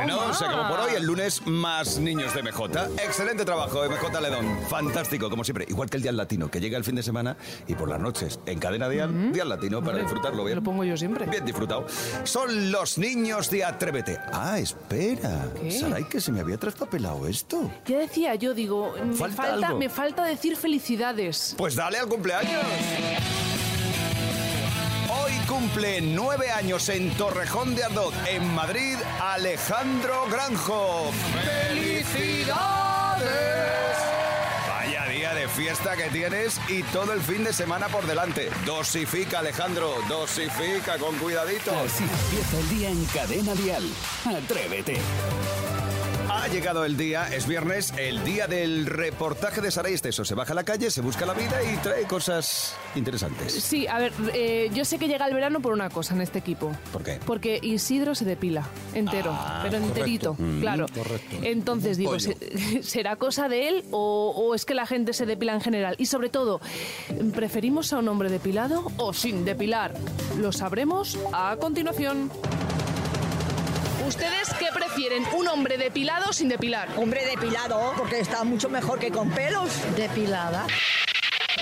Bueno, 0.05 0.35
se 0.35 0.45
acabó 0.45 0.69
por 0.69 0.81
hoy 0.81 0.95
el 0.97 1.05
lunes 1.05 1.43
más 1.47 1.99
niños 1.99 2.35
de 2.35 2.43
MJ. 2.43 2.87
Excelente 3.05 3.45
trabajo, 3.45 3.83
MJ 3.85 4.21
Ledón. 4.21 4.59
Fantástico, 4.69 5.29
como 5.31 5.45
siempre. 5.45 5.67
Igual 5.69 5.91
que 5.91 5.97
el 5.97 6.03
Día 6.03 6.13
Latino, 6.13 6.51
que 6.51 6.61
llega 6.61 6.79
el 6.79 6.85
fin 6.85 6.95
de 6.95 7.03
semana 7.03 7.37
y 7.67 7.75
por 7.75 7.89
las 7.89 8.01
noches 8.01 8.41
en 8.47 8.59
cadena 8.59 8.89
Dial, 8.89 9.33
Día 9.33 9.45
Latino 9.45 9.83
para 9.83 9.99
disfrutarlo 9.99 10.45
bien. 10.45 10.57
Lo 10.57 10.63
pongo 10.63 10.85
yo 10.85 10.97
siempre. 10.97 11.27
Bien 11.27 11.45
disfrutado. 11.45 11.87
Son 12.25 12.71
los 12.71 12.99
niños 12.99 13.51
de 13.51 13.65
Atrévete. 13.65 14.19
Ah, 14.33 14.59
espera. 14.59 15.47
¿Qué? 15.61 15.71
Saray, 15.71 16.05
que 16.05 16.21
se 16.21 16.33
me 16.33 16.41
había 16.41 16.57
traspapelado 16.59 17.27
esto. 17.27 17.71
Ya 17.87 17.99
decía 17.99 18.35
yo, 18.37 18.55
digo, 18.55 18.95
me 19.05 19.15
Falta 19.15 19.43
falta, 19.43 19.67
algo. 19.69 19.79
me 19.79 19.89
falta 19.89 20.25
decir 20.25 20.57
felicidades. 20.57 21.55
Pues 21.57 21.75
dale 21.75 21.99
al 21.99 22.09
cumpleaños. 22.09 22.63
Cumple 25.51 26.01
nueve 26.01 26.49
años 26.53 26.89
en 26.91 27.11
Torrejón 27.17 27.75
de 27.75 27.83
Ardoz, 27.83 28.15
en 28.29 28.55
Madrid, 28.55 28.95
Alejandro 29.21 30.27
Granjo. 30.31 31.11
¡Felicidades! 31.69 32.39
Vaya 34.69 35.07
día 35.07 35.35
de 35.35 35.49
fiesta 35.49 35.97
que 35.97 36.05
tienes 36.11 36.61
y 36.69 36.85
todo 36.85 37.13
el 37.13 37.21
fin 37.21 37.43
de 37.43 37.53
semana 37.53 37.89
por 37.89 38.07
delante. 38.07 38.49
Dosifica, 38.65 39.41
Alejandro, 39.41 39.93
dosifica 40.09 40.99
con 40.99 41.17
cuidadito. 41.17 41.73
Así 41.81 42.05
empieza 42.05 42.57
el 42.57 42.69
día 42.69 42.91
en 42.91 43.05
Cadena 43.07 43.55
Dial. 43.57 43.83
Atrévete. 44.27 45.01
Ha 46.33 46.47
llegado 46.49 46.85
el 46.85 46.97
día, 46.97 47.29
es 47.35 47.47
viernes, 47.47 47.93
el 47.99 48.23
día 48.25 48.47
del 48.47 48.87
reportaje 48.87 49.61
de 49.61 49.71
Saray 49.71 49.95
Esteso. 49.95 50.25
Se 50.25 50.35
baja 50.35 50.53
a 50.53 50.55
la 50.55 50.63
calle, 50.65 50.91
se 50.91 51.01
busca 51.01 51.27
la 51.27 51.35
vida 51.35 51.61
y 51.63 51.77
trae 51.79 52.05
cosas 52.05 52.77
interesantes. 52.95 53.53
Sí, 53.53 53.87
a 53.89 53.99
ver, 53.99 54.13
eh, 54.33 54.71
yo 54.73 54.85
sé 54.85 54.99
que 54.99 55.09
llega 55.09 55.27
el 55.27 55.35
verano 55.35 55.61
por 55.61 55.73
una 55.73 55.91
cosa 55.91 56.15
en 56.15 56.21
este 56.21 56.39
equipo. 56.39 56.73
¿Por 56.93 57.03
qué? 57.03 57.19
Porque 57.27 57.59
Isidro 57.61 58.15
se 58.15 58.25
depila 58.25 58.65
entero, 58.95 59.33
Ah, 59.35 59.61
pero 59.65 59.79
enterito, 59.79 60.35
Mm, 60.39 60.61
claro. 60.61 60.87
correcto. 60.95 61.37
Entonces 61.43 61.97
digo, 61.99 62.13
Pollo. 62.13 62.21
¿se- 62.33 62.83
¿será 62.85 63.17
cosa 63.17 63.49
de 63.49 63.69
él 63.69 63.85
o, 63.91 64.33
o 64.37 64.55
es 64.55 64.65
que 64.65 64.75
la 64.75 64.87
gente 64.87 65.13
se 65.13 65.27
depila 65.27 65.53
en 65.55 65.61
general? 65.61 65.97
Y 65.99 66.07
sobre 66.07 66.29
todo, 66.29 66.61
¿preferimos 67.35 67.93
a 67.93 67.99
un 67.99 68.09
hombre 68.09 68.31
depilado 68.31 68.91
o 68.99 69.13
sin 69.13 69.45
depilar? 69.45 69.95
Lo 70.39 70.53
sabremos 70.53 71.19
a 71.33 71.57
continuación. 71.61 72.31
¿Ustedes 74.11 74.53
qué 74.59 74.67
prefieren? 74.75 75.23
¿Un 75.37 75.47
hombre 75.47 75.79
depilado 75.79 76.31
o 76.31 76.33
sin 76.33 76.49
depilar? 76.49 76.89
Hombre 76.97 77.25
depilado, 77.25 77.93
porque 77.97 78.19
está 78.19 78.43
mucho 78.43 78.69
mejor 78.69 78.99
que 78.99 79.13
con 79.13 79.31
pelos. 79.31 79.71
Depilada. 79.95 80.67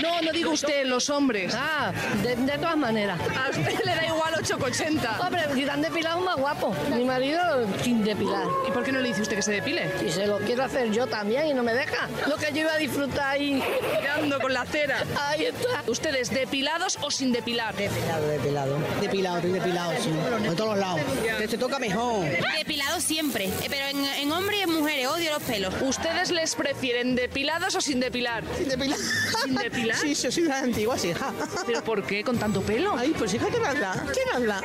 No, 0.02 0.20
no 0.22 0.32
digo 0.32 0.52
usted, 0.52 0.84
los 0.86 1.08
hombres. 1.10 1.54
Ah, 1.56 1.92
de, 2.22 2.36
de 2.36 2.58
todas 2.58 2.76
maneras. 2.76 3.18
A 3.20 3.50
usted 3.50 3.84
le 3.84 3.94
da 3.94 4.06
igual 4.06 4.34
8,80. 4.34 5.20
Hombre, 5.20 5.42
si 5.54 5.62
están 5.62 5.82
depilados 5.82 6.24
más 6.24 6.36
guapo. 6.36 6.74
Mi 6.94 7.04
marido 7.04 7.40
sin 7.82 8.04
depilar. 8.04 8.46
¿Y 8.68 8.70
por 8.72 8.84
qué 8.84 8.92
no 8.92 9.00
le 9.00 9.08
dice 9.08 9.22
usted 9.22 9.36
que 9.36 9.42
se 9.42 9.52
depile? 9.52 9.90
Y 10.06 10.10
se 10.10 10.26
lo 10.26 10.38
quiero 10.38 10.64
hacer 10.64 10.90
yo 10.90 11.06
también 11.06 11.46
y 11.48 11.54
no 11.54 11.62
me 11.62 11.74
deja. 11.74 12.08
Lo 12.26 12.36
que 12.36 12.52
yo 12.52 12.60
iba 12.60 12.72
a 12.72 12.78
disfrutar 12.78 13.26
ahí. 13.28 13.62
Tirando 14.00 14.40
con 14.40 14.52
la 14.52 14.64
cera. 14.64 15.02
Ahí 15.28 15.46
está. 15.46 15.82
¿Ustedes 15.86 16.30
depilados 16.30 16.98
o 17.02 17.10
sin 17.10 17.32
depilar? 17.32 17.74
Depilado, 17.74 18.28
depilado. 18.28 18.78
Depilado, 19.00 19.36
estoy 19.38 19.52
depilado, 19.52 19.92
sí. 20.02 20.10
De 20.48 20.54
todos 20.54 20.78
lados. 20.78 21.00
Que 21.38 21.48
te 21.48 21.58
toca 21.58 21.78
mejor. 21.78 22.24
Depilado 22.58 23.00
siempre, 23.00 23.46
eh, 23.46 23.66
pero 23.68 23.86
en, 23.86 24.04
en 24.04 24.32
hombres 24.32 24.58
y 24.60 24.62
en 24.62 24.70
mujeres 24.72 25.06
odio 25.08 25.30
los 25.32 25.42
pelos. 25.42 25.74
¿Ustedes 25.80 26.30
les 26.30 26.54
prefieren 26.54 27.14
depilados 27.14 27.74
o 27.74 27.80
sin 27.80 28.00
depilar? 28.00 28.44
Sin 28.56 28.68
depilar. 28.68 28.98
¿Sin 29.44 29.54
depilar? 29.54 29.87
Sí, 29.96 30.14
yo 30.14 30.30
soy 30.32 30.42
una 30.44 30.58
antigua, 30.58 30.98
sí, 30.98 31.08
hija. 31.08 31.32
¿Pero 31.66 31.82
por 31.82 32.02
qué 32.04 32.22
con 32.24 32.38
tanto 32.38 32.60
pelo? 32.62 32.94
Ay, 32.96 33.14
pues 33.18 33.32
hija, 33.34 33.46
¿quién 33.50 33.64
habla? 33.64 34.04
¿Quién 34.12 34.26
habla? 34.34 34.60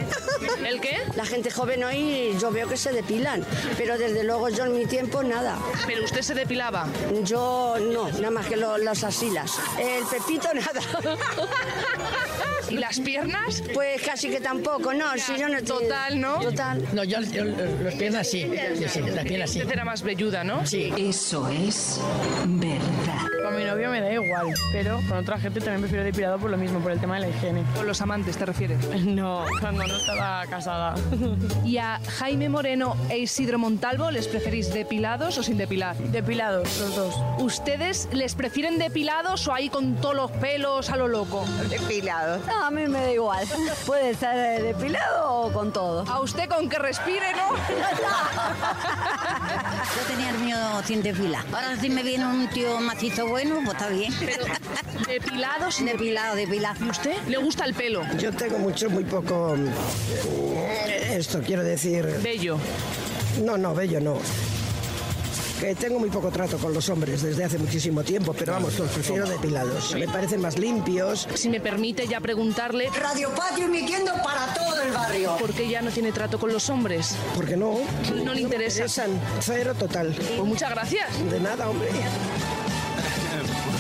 ¿El 0.68 0.80
qué? 0.82 0.98
La 1.16 1.26
gente 1.26 1.52
joven 1.52 1.84
hoy 1.84 2.36
yo 2.40 2.52
veo 2.52 2.68
que 2.68 2.78
se 2.78 2.92
depilan, 2.92 3.44
pero 3.78 3.98
desde 3.98 4.24
luego 4.24 4.50
yo 4.50 4.66
en 4.66 4.74
mi 4.78 4.86
tiempo 4.86 5.24
nada. 5.24 5.58
¿Pero 5.86 6.04
usted 6.06 6.22
se 6.22 6.34
depilaba? 6.34 6.88
Yo 7.24 7.76
no, 7.80 8.10
nada 8.12 8.32
más 8.32 8.46
que 8.48 8.56
lo- 8.58 8.78
las 8.78 9.04
asilas. 9.04 9.52
El 9.80 10.06
pepito 10.06 10.50
nada. 10.54 10.82
¿Y 12.70 12.76
las 12.78 13.00
piernas? 13.02 13.62
Pues 13.74 14.02
casi 14.02 14.30
que 14.30 14.40
tampoco, 14.40 14.94
no, 14.94 15.14
si 15.18 15.38
yo 15.38 15.48
no 15.50 15.62
Total, 15.64 16.20
¿no? 16.20 16.40
Total. 16.40 16.84
No, 16.94 17.04
yo, 17.04 17.20
yo 17.22 17.44
las 17.46 17.94
piernas 17.96 18.28
sí. 18.30 18.50
Sí, 18.78 18.86
sí, 18.90 19.00
las 19.02 19.26
piernas 19.26 19.52
sí. 19.52 19.60
Usted 19.60 19.74
era 19.74 19.86
más 19.86 20.02
velluda, 20.02 20.44
¿no? 20.44 20.66
Sí. 20.66 20.92
Eso 20.98 21.48
es 21.50 22.00
verdad. 22.46 23.28
A 23.54 23.56
mí 23.56 23.66
no 23.66 23.74
novio 23.74 23.92
me 23.92 24.02
da 24.02 24.12
igual, 24.12 24.52
pero 24.72 25.00
con 25.08 25.20
otra 25.20 25.38
gente 25.38 25.60
también 25.60 25.82
prefiero 25.82 26.04
depilado 26.04 26.40
por 26.40 26.50
lo 26.50 26.58
mismo, 26.58 26.80
por 26.80 26.92
el 26.92 27.00
tema 27.00 27.16
de 27.16 27.22
la 27.22 27.30
higiene. 27.30 27.64
¿Con 27.76 27.86
los 27.86 28.02
amantes 28.02 28.36
te 28.36 28.46
refieres? 28.46 28.80
No, 29.04 29.46
cuando 29.60 29.86
no 29.86 29.96
estaba 29.96 30.44
casada. 30.48 30.96
¿Y 31.64 31.78
a 31.78 32.00
Jaime 32.18 32.50
Moreno 32.50 32.96
e 33.10 33.20
Isidro 33.20 33.60
Montalvo 33.60 34.10
les 34.10 34.28
preferís 34.28 34.74
depilados 34.74 35.38
o 35.38 35.44
sin 35.44 35.58
depilar? 35.58 35.96
Depilados, 35.98 36.80
los 36.80 36.96
dos. 36.96 37.16
¿Ustedes 37.38 38.10
les 38.12 38.34
prefieren 38.34 38.80
depilados 38.80 39.48
o 39.48 39.54
ahí 39.54 39.70
con 39.70 39.96
todos 39.98 40.16
los 40.16 40.32
pelos 40.32 40.90
a 40.90 40.98
lo 40.98 41.08
loco? 41.08 41.46
Depilado. 41.70 42.40
No, 42.48 42.66
a 42.66 42.72
mí 42.72 42.88
me 42.88 43.02
da 43.02 43.12
igual. 43.12 43.46
Puede 43.86 44.16
ser 44.16 44.36
eh, 44.36 44.64
depilado 44.64 45.32
o 45.32 45.54
con 45.54 45.72
todo. 45.72 46.06
A 46.10 46.22
usted 46.22 46.50
con 46.50 46.70
que 46.70 46.80
respire, 46.80 47.34
¿no? 47.34 47.56
Yo 49.96 50.02
tenía 50.08 50.30
el 50.32 50.40
mío 50.40 50.58
sin 50.86 51.04
depilar. 51.04 51.46
Ahora 51.54 51.76
si 51.80 51.90
me 51.90 52.02
viene 52.02 52.26
un 52.26 52.48
tío 52.48 52.80
macizo 52.80 53.28
bueno, 53.28 53.43
pues 53.50 53.68
está 53.70 53.90
bien. 53.90 54.14
¿Depilado 55.08 55.72
sin 55.72 55.86
Depilado, 55.88 56.36
depilado. 56.36 56.86
¿Y 56.86 56.90
usted? 56.90 57.16
¿Le 57.28 57.38
gusta 57.38 57.66
el 57.66 57.74
pelo? 57.74 58.02
Yo 58.18 58.32
tengo 58.34 58.58
mucho, 58.60 58.90
muy 58.90 59.04
poco. 59.04 59.56
eh, 60.88 61.16
Esto 61.18 61.42
quiero 61.46 61.64
decir. 61.64 62.06
Bello. 62.22 62.58
No, 63.44 63.58
no, 63.58 63.74
bello 63.74 64.00
no. 64.00 64.18
Que 65.60 65.76
tengo 65.76 65.98
muy 65.98 66.10
poco 66.10 66.30
trato 66.30 66.58
con 66.58 66.74
los 66.74 66.90
hombres 66.90 67.22
desde 67.22 67.46
hace 67.46 67.58
muchísimo 67.58 68.04
tiempo, 68.04 68.34
pero 68.38 68.52
vamos, 68.54 68.78
los 68.78 68.90
prefiero 68.92 69.26
depilados. 69.30 69.96
Me 69.96 70.08
parecen 70.10 70.42
más 70.42 70.60
limpios. 70.60 71.26
Si 71.36 71.48
me 71.48 71.62
permite 71.62 72.06
ya 72.06 72.20
preguntarle... 72.20 72.90
Radio 72.90 73.30
Patio 73.34 73.66
emitiendo 73.66 74.12
para 74.24 74.54
todo 74.54 74.82
el 74.82 74.92
barrio. 74.92 75.38
¿Por 75.38 75.54
qué 75.54 75.70
ya 75.70 75.82
no 75.82 75.90
tiene 75.90 76.12
trato 76.12 76.38
con 76.38 76.52
los 76.52 76.70
hombres? 76.70 77.16
¿Por 77.34 77.46
qué 77.48 77.56
no? 77.56 77.78
No 78.26 78.34
le 78.34 78.42
interesa. 78.42 78.86
interesan. 78.86 79.12
Cero 79.40 79.74
total. 79.80 80.14
Pues 80.14 80.44
muchas 80.44 80.70
gracias. 80.70 81.08
De 81.32 81.40
nada, 81.40 81.70
hombre. 81.70 81.88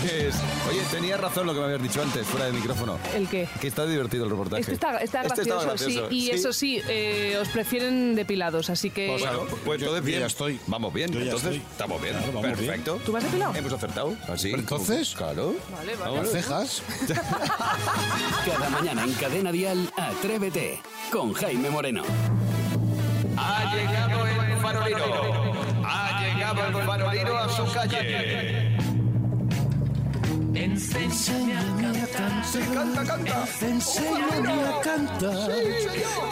Pues, 0.03 0.35
oye, 0.69 0.81
tenía 0.91 1.15
razón 1.17 1.47
lo 1.47 1.53
que 1.53 1.59
me 1.59 1.65
habías 1.65 1.81
dicho 1.81 2.01
antes, 2.01 2.27
fuera 2.27 2.47
de 2.47 2.51
micrófono. 2.53 2.99
¿El 3.15 3.27
qué? 3.29 3.47
Que 3.61 3.67
está 3.67 3.85
divertido 3.85 4.25
el 4.25 4.31
reportaje. 4.31 4.61
Este 4.61 4.73
está, 4.73 4.97
está 4.97 5.21
Este 5.21 5.27
gracioso, 5.27 5.41
estaba 5.41 5.63
gracioso, 5.63 6.09
sí. 6.09 6.15
Y 6.15 6.21
sí. 6.25 6.31
eso 6.31 6.53
sí, 6.53 6.81
eh, 6.89 7.37
os 7.41 7.47
prefieren 7.49 8.13
depilados, 8.15 8.69
así 8.69 8.89
que... 8.89 9.07
Pues, 9.07 9.21
claro, 9.21 9.47
pues 9.65 9.79
entonces 9.81 10.03
bien. 10.03 10.19
ya 10.19 10.25
estoy. 10.25 10.59
Vamos 10.67 10.93
bien, 10.93 11.11
Yo 11.11 11.19
ya 11.19 11.25
entonces 11.25 11.51
estoy. 11.55 11.67
estamos 11.71 12.01
bien. 12.01 12.13
Claro, 12.15 12.27
vamos 12.33 12.43
bien. 12.43 12.55
Perfecto. 12.55 12.99
¿Tú 13.05 13.11
vas 13.13 13.23
depilado? 13.23 13.55
Hemos 13.55 13.73
acertado. 13.73 14.15
Así. 14.27 14.49
Pero 14.51 14.61
entonces- 14.61 15.13
Claro. 15.15 15.55
Vale, 15.71 15.95
vale. 15.95 16.15
Las 16.17 16.29
cejas. 16.31 16.81
Cada 18.45 18.69
mañana 18.69 19.03
en 19.05 19.13
Cadena 19.13 19.51
Dial, 19.51 19.89
Atrévete 19.97 20.81
con 21.11 21.33
Jaime 21.33 21.69
Moreno. 21.69 22.03
Ha 23.37 23.75
llegado 23.75 24.27
el 24.27 24.57
farolero. 24.61 25.53
Ha 25.85 26.21
llegado 26.23 26.79
el 26.79 26.85
farolero 26.85 27.37
a 27.37 27.49
su 27.49 27.65
calle. 27.73 28.62
Enséñame 30.55 32.01
a 32.01 32.02
cantar. 32.13 32.45
Sí, 32.45 32.59
canta, 32.73 33.03
canta. 33.03 33.45
Enséñame 33.61 34.63
a 34.63 34.81
cantar. 34.81 35.51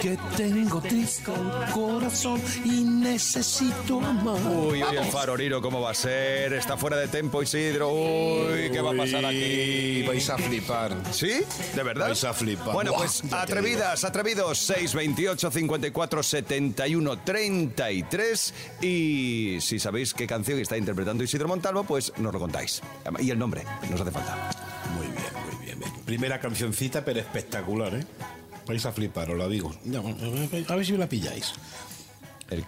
Que 0.02 0.18
tengo 0.38 0.82
triste 0.82 1.32
el 1.32 1.72
corazón 1.74 2.42
y 2.66 2.82
necesito 2.82 4.00
amar. 4.00 4.36
Uy, 4.48 4.84
uy, 4.84 4.98
el 4.98 5.06
farolero, 5.06 5.62
¿cómo 5.62 5.82
va 5.82 5.92
a 5.92 5.94
ser? 5.94 6.54
Está 6.54 6.78
fuera 6.78 6.98
de 6.98 7.08
tempo, 7.08 7.42
Isidro. 7.42 7.90
Uy, 7.90 8.70
¿qué 8.72 8.82
va 8.82 8.92
a 8.92 8.98
pasar 8.98 9.26
aquí? 9.26 10.04
Vais 10.08 10.30
a 10.30 10.38
flipar. 10.38 10.96
¿Sí? 11.12 11.42
¿De 11.76 11.84
verdad? 11.84 12.08
Vais 12.08 12.24
a 12.24 12.34
flipar. 12.34 12.74
Bueno, 12.74 12.94
pues 12.94 13.24
atrevidas, 13.32 14.04
atrevidos, 14.04 14.58
628 14.60 15.52
54 15.52 16.24
71 16.24 17.20
33 17.20 18.54
y 18.82 19.58
si 19.62 19.80
sabéis 19.80 20.14
qué 20.14 20.28
canción 20.28 20.60
está 20.60 20.78
interpretando 20.78 21.24
Isidro 21.24 21.48
Montalvo, 21.48 21.84
pues 21.84 22.14
nos 22.18 22.34
lo 22.34 22.40
contáis. 22.40 22.82
Y 23.20 23.30
el 23.30 23.40
nombre, 23.40 23.64
nos 23.90 24.02
hace 24.02 24.12
falta. 24.12 24.71
Primera 26.06 26.40
cancioncita, 26.40 27.04
pero 27.04 27.20
espectacular, 27.20 27.96
¿eh? 27.96 28.06
Vais 28.68 28.86
a 28.86 28.92
flipar, 28.92 29.32
os 29.32 29.38
la 29.38 29.48
digo. 29.48 29.72
A 30.68 30.76
ver 30.76 30.86
si 30.86 30.98
la 30.98 31.08
pilláis. 31.08 31.54
El- 32.50 32.66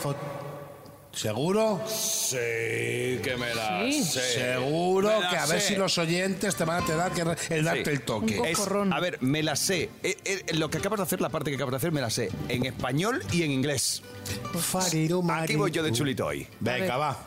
¿Seguro? 1.19 1.83
Sí, 1.89 2.37
que 2.37 3.35
me 3.37 3.53
la 3.53 3.83
Sí. 3.91 4.05
sé. 4.05 4.21
Seguro 4.35 5.09
Me 5.09 5.21
la 5.21 5.31
que 5.31 5.37
a 5.37 5.47
ver 5.47 5.61
sé. 5.61 5.69
si 5.69 5.75
los 5.77 5.99
oyentes 5.99 6.55
te 6.55 6.65
van 6.65 6.83
a 6.85 6.87
tener 6.87 7.11
que 7.11 7.55
el 7.57 7.65
darte 7.65 7.85
Sí. 7.87 7.91
el 7.91 8.03
toque. 8.03 8.39
Un 8.39 8.47
Es- 8.47 8.57
Cocorrón. 8.57 8.93
a 8.93 9.01
ver, 9.01 9.19
me 9.21 9.43
la 9.43 9.57
sé. 9.57 9.91
Eh, 10.05 10.17
eh, 10.25 10.43
lo 10.55 10.71
que 10.71 10.79
acabas 10.79 10.99
de 11.01 11.03
hacer, 11.03 11.21
la 11.21 11.29
parte 11.29 11.51
que 11.51 11.57
acabas 11.57 11.73
de 11.73 11.77
hacer, 11.79 11.91
me 11.93 12.01
la 12.01 12.11
sé. 12.11 12.31
En 12.49 12.65
español 12.67 13.25
y 13.33 13.43
en 13.43 13.51
inglés. 13.51 14.03
Forido 14.61 15.23
Aquí 15.29 15.57
voy 15.57 15.73
yo 15.73 15.83
de 15.83 15.91
chulito 15.91 16.27
hoy. 16.27 16.47
Venga, 16.61 16.97
va. 16.97 17.19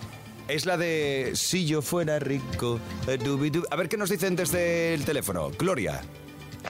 Es 0.47 0.65
la 0.65 0.77
de 0.77 1.32
Si 1.36 1.65
yo 1.65 1.82
fuera 1.82 2.17
rico. 2.19 2.80
eh, 3.08 3.17
dubi, 3.17 3.49
dubi. 3.49 3.67
A 3.71 3.75
ver 3.75 3.89
qué 3.89 3.97
nos 3.97 4.10
dicen 4.10 4.36
desde 4.38 4.93
el 4.93 5.04
teléfono. 5.04 5.51
Gloria. 5.58 6.01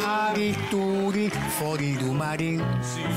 Farituri, 0.00 1.30
forido 1.58 2.12
marido, 2.12 2.64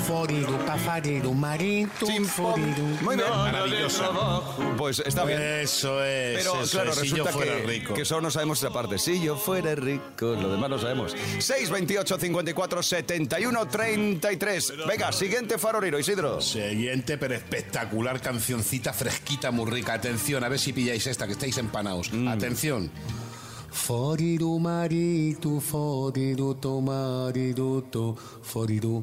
forido 0.05 0.57
pa 0.65 0.77
farido 0.77 1.33
marido, 1.33 1.89
Chim, 2.05 2.25
pom. 2.35 2.53
forido. 2.53 2.83
Muy 3.01 3.15
bien. 3.15 3.29
Maravilloso. 3.29 4.55
Pues 4.77 4.99
está 4.99 5.23
bien. 5.23 5.41
Eso 5.41 6.03
es. 6.03 6.37
Pero 6.39 6.61
eso 6.61 6.71
claro, 6.71 6.91
es, 6.91 6.95
si 6.97 7.01
resulta 7.03 7.31
yo 7.31 7.37
fuera 7.37 7.55
que, 7.55 7.63
rico. 7.63 7.93
que 7.93 8.05
solo 8.05 8.21
no 8.21 8.31
sabemos 8.31 8.59
esa 8.59 8.71
parte. 8.71 8.99
Si 8.99 9.21
yo 9.21 9.37
fuera 9.37 9.75
rico, 9.75 10.35
lo 10.35 10.51
demás 10.51 10.69
lo 10.69 10.79
sabemos. 10.79 11.11
628 11.11 12.17
54 12.19 12.83
71 12.83 13.67
33. 13.67 14.73
Venga, 14.87 15.11
siguiente 15.11 15.57
farolero, 15.57 15.97
Isidro. 15.99 16.41
Siguiente, 16.41 17.17
pero 17.17 17.35
espectacular 17.35 18.19
cancioncita 18.21 18.91
fresquita, 18.93 19.51
muy 19.51 19.71
rica. 19.71 19.93
Atención, 19.93 20.43
a 20.43 20.49
ver 20.49 20.59
si 20.59 20.73
pilláis 20.73 21.07
esta, 21.07 21.25
que 21.25 21.33
estáis 21.33 21.57
empanados. 21.57 22.11
Mm. 22.11 22.27
Atención. 22.27 22.91
ফরিরু 23.83 24.51
মারি 24.65 25.09
তু 25.43 25.51
ফরিরু 25.69 26.49
তোমারি 26.63 27.49
তো 27.93 28.05
ফরিরু 28.51 28.95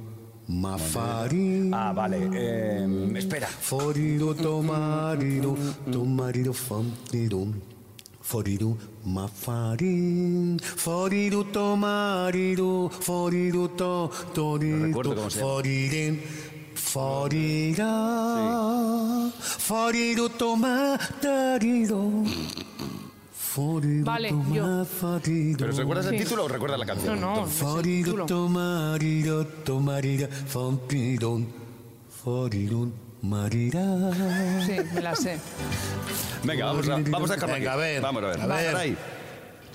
Mafari. 0.48 1.70
Ah, 1.72 1.92
vale. 1.92 2.28
Eh, 2.34 3.16
espera. 3.16 3.46
Foriru 3.46 4.34
tomariru, 4.34 5.56
tomariru 5.90 6.52
famtiru. 6.52 7.54
Foriru 8.20 8.76
mafari. 9.04 10.56
Foriru 10.60 11.44
tomariru, 11.50 12.90
foriru 12.90 13.64
to, 13.76 14.10
toriru, 14.34 15.28
foririn. 15.30 16.20
Forira. 16.74 17.92
Foriru 19.40 20.28
tomatariru. 20.40 22.02
Vale, 24.04 24.34
yo. 24.52 24.86
¿Pero 25.58 25.72
recuerdas 25.72 26.06
el 26.06 26.12
Sí. 26.18 26.24
título 26.24 26.44
o 26.44 26.48
recuerdas 26.48 26.78
la 26.78 26.86
No, 26.86 26.92
canción? 26.94 27.20
no, 27.20 27.34
no 27.36 27.76
el 27.78 27.82
título. 28.04 28.26
marida 33.22 34.10
Sí, 34.66 34.76
me 34.94 35.00
la 35.00 35.14
sé. 35.14 35.38
Venga, 36.44 36.66
vamos 36.66 36.88
a, 36.88 36.96
vamos 37.10 37.30
a 37.30 37.36
Venga, 37.46 37.72
a 37.74 37.76
ver, 37.76 38.00
Vamos 38.02 38.22
a 38.24 38.26
ver. 38.28 38.40
a 38.40 38.46
ver. 38.46 38.96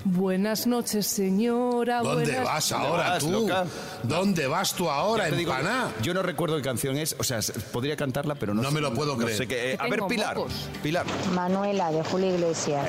Buenas 0.04 0.66
noches, 0.66 1.06
señora. 1.06 2.00
¿Dónde 2.02 2.24
buenas- 2.32 2.44
vas 2.44 2.68
¿Dónde 2.70 2.86
ahora 2.88 3.08
vas, 3.10 3.18
tú? 3.24 3.30
loca? 3.30 3.64
¿Dónde 4.04 4.46
vas 4.46 4.74
tú 4.74 4.88
ahora, 4.90 5.28
empaná? 5.28 5.90
yo 6.02 6.14
no 6.14 6.22
recuerdo 6.22 6.56
qué 6.56 6.62
canción 6.62 6.96
es, 6.96 7.14
o 7.18 7.24
sea, 7.24 7.40
podría 7.72 7.96
cantarla, 7.96 8.34
pero 8.36 8.54
no, 8.54 8.62
No 8.62 8.68
sé- 8.68 8.74
me 8.74 8.80
lo 8.80 8.94
puedo 8.94 9.16
no 9.16 9.24
creer. 9.24 9.36
sé 9.36 9.42
eh, 9.44 9.46
Que 9.48 9.76
a 9.78 9.88
ver, 9.88 10.00
Pilar. 10.08 10.36
mocos. 10.36 10.52
Pilar. 10.82 11.04
Manuela 11.34 11.90
de 11.92 12.02
Julio 12.04 12.34
Iglesias. 12.34 12.86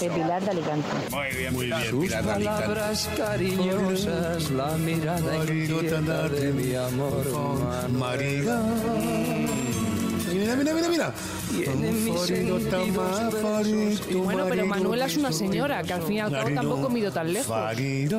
De 0.00 0.10
Pilar 0.10 0.42
de 0.44 0.50
Alicante. 0.50 0.88
Muy 1.10 1.36
bien, 1.38 1.52
Muy 1.54 1.66
bien, 1.66 2.00
Pilar 2.00 2.24
de 2.24 2.32
Alicante. 2.32 2.98
cariñosas, 3.16 4.50
la 4.50 4.72
mirada 4.76 5.36
inquieta 5.44 6.28
de 6.28 6.52
mi 6.52 6.74
amor. 6.74 7.24
marida 7.90 8.60
mira 10.34 10.56
mira 10.56 10.74
mira 10.74 10.88
mira 10.88 11.14
mafarido 12.90 14.20
Bueno, 14.24 14.46
pero 14.48 14.66
Manuela 14.66 15.06
es 15.06 15.16
una 15.16 15.32
señora, 15.32 15.82
que 15.82 15.92
al 15.92 16.02
fin 16.02 16.16
y 16.16 16.20
al 16.20 16.32
cabo 16.32 16.54
tampoco 16.54 16.88
me 16.88 16.98
he 16.98 17.02
ido 17.02 17.12
tan 17.12 17.32
lejos. 17.32 17.48
Farido. 17.48 18.18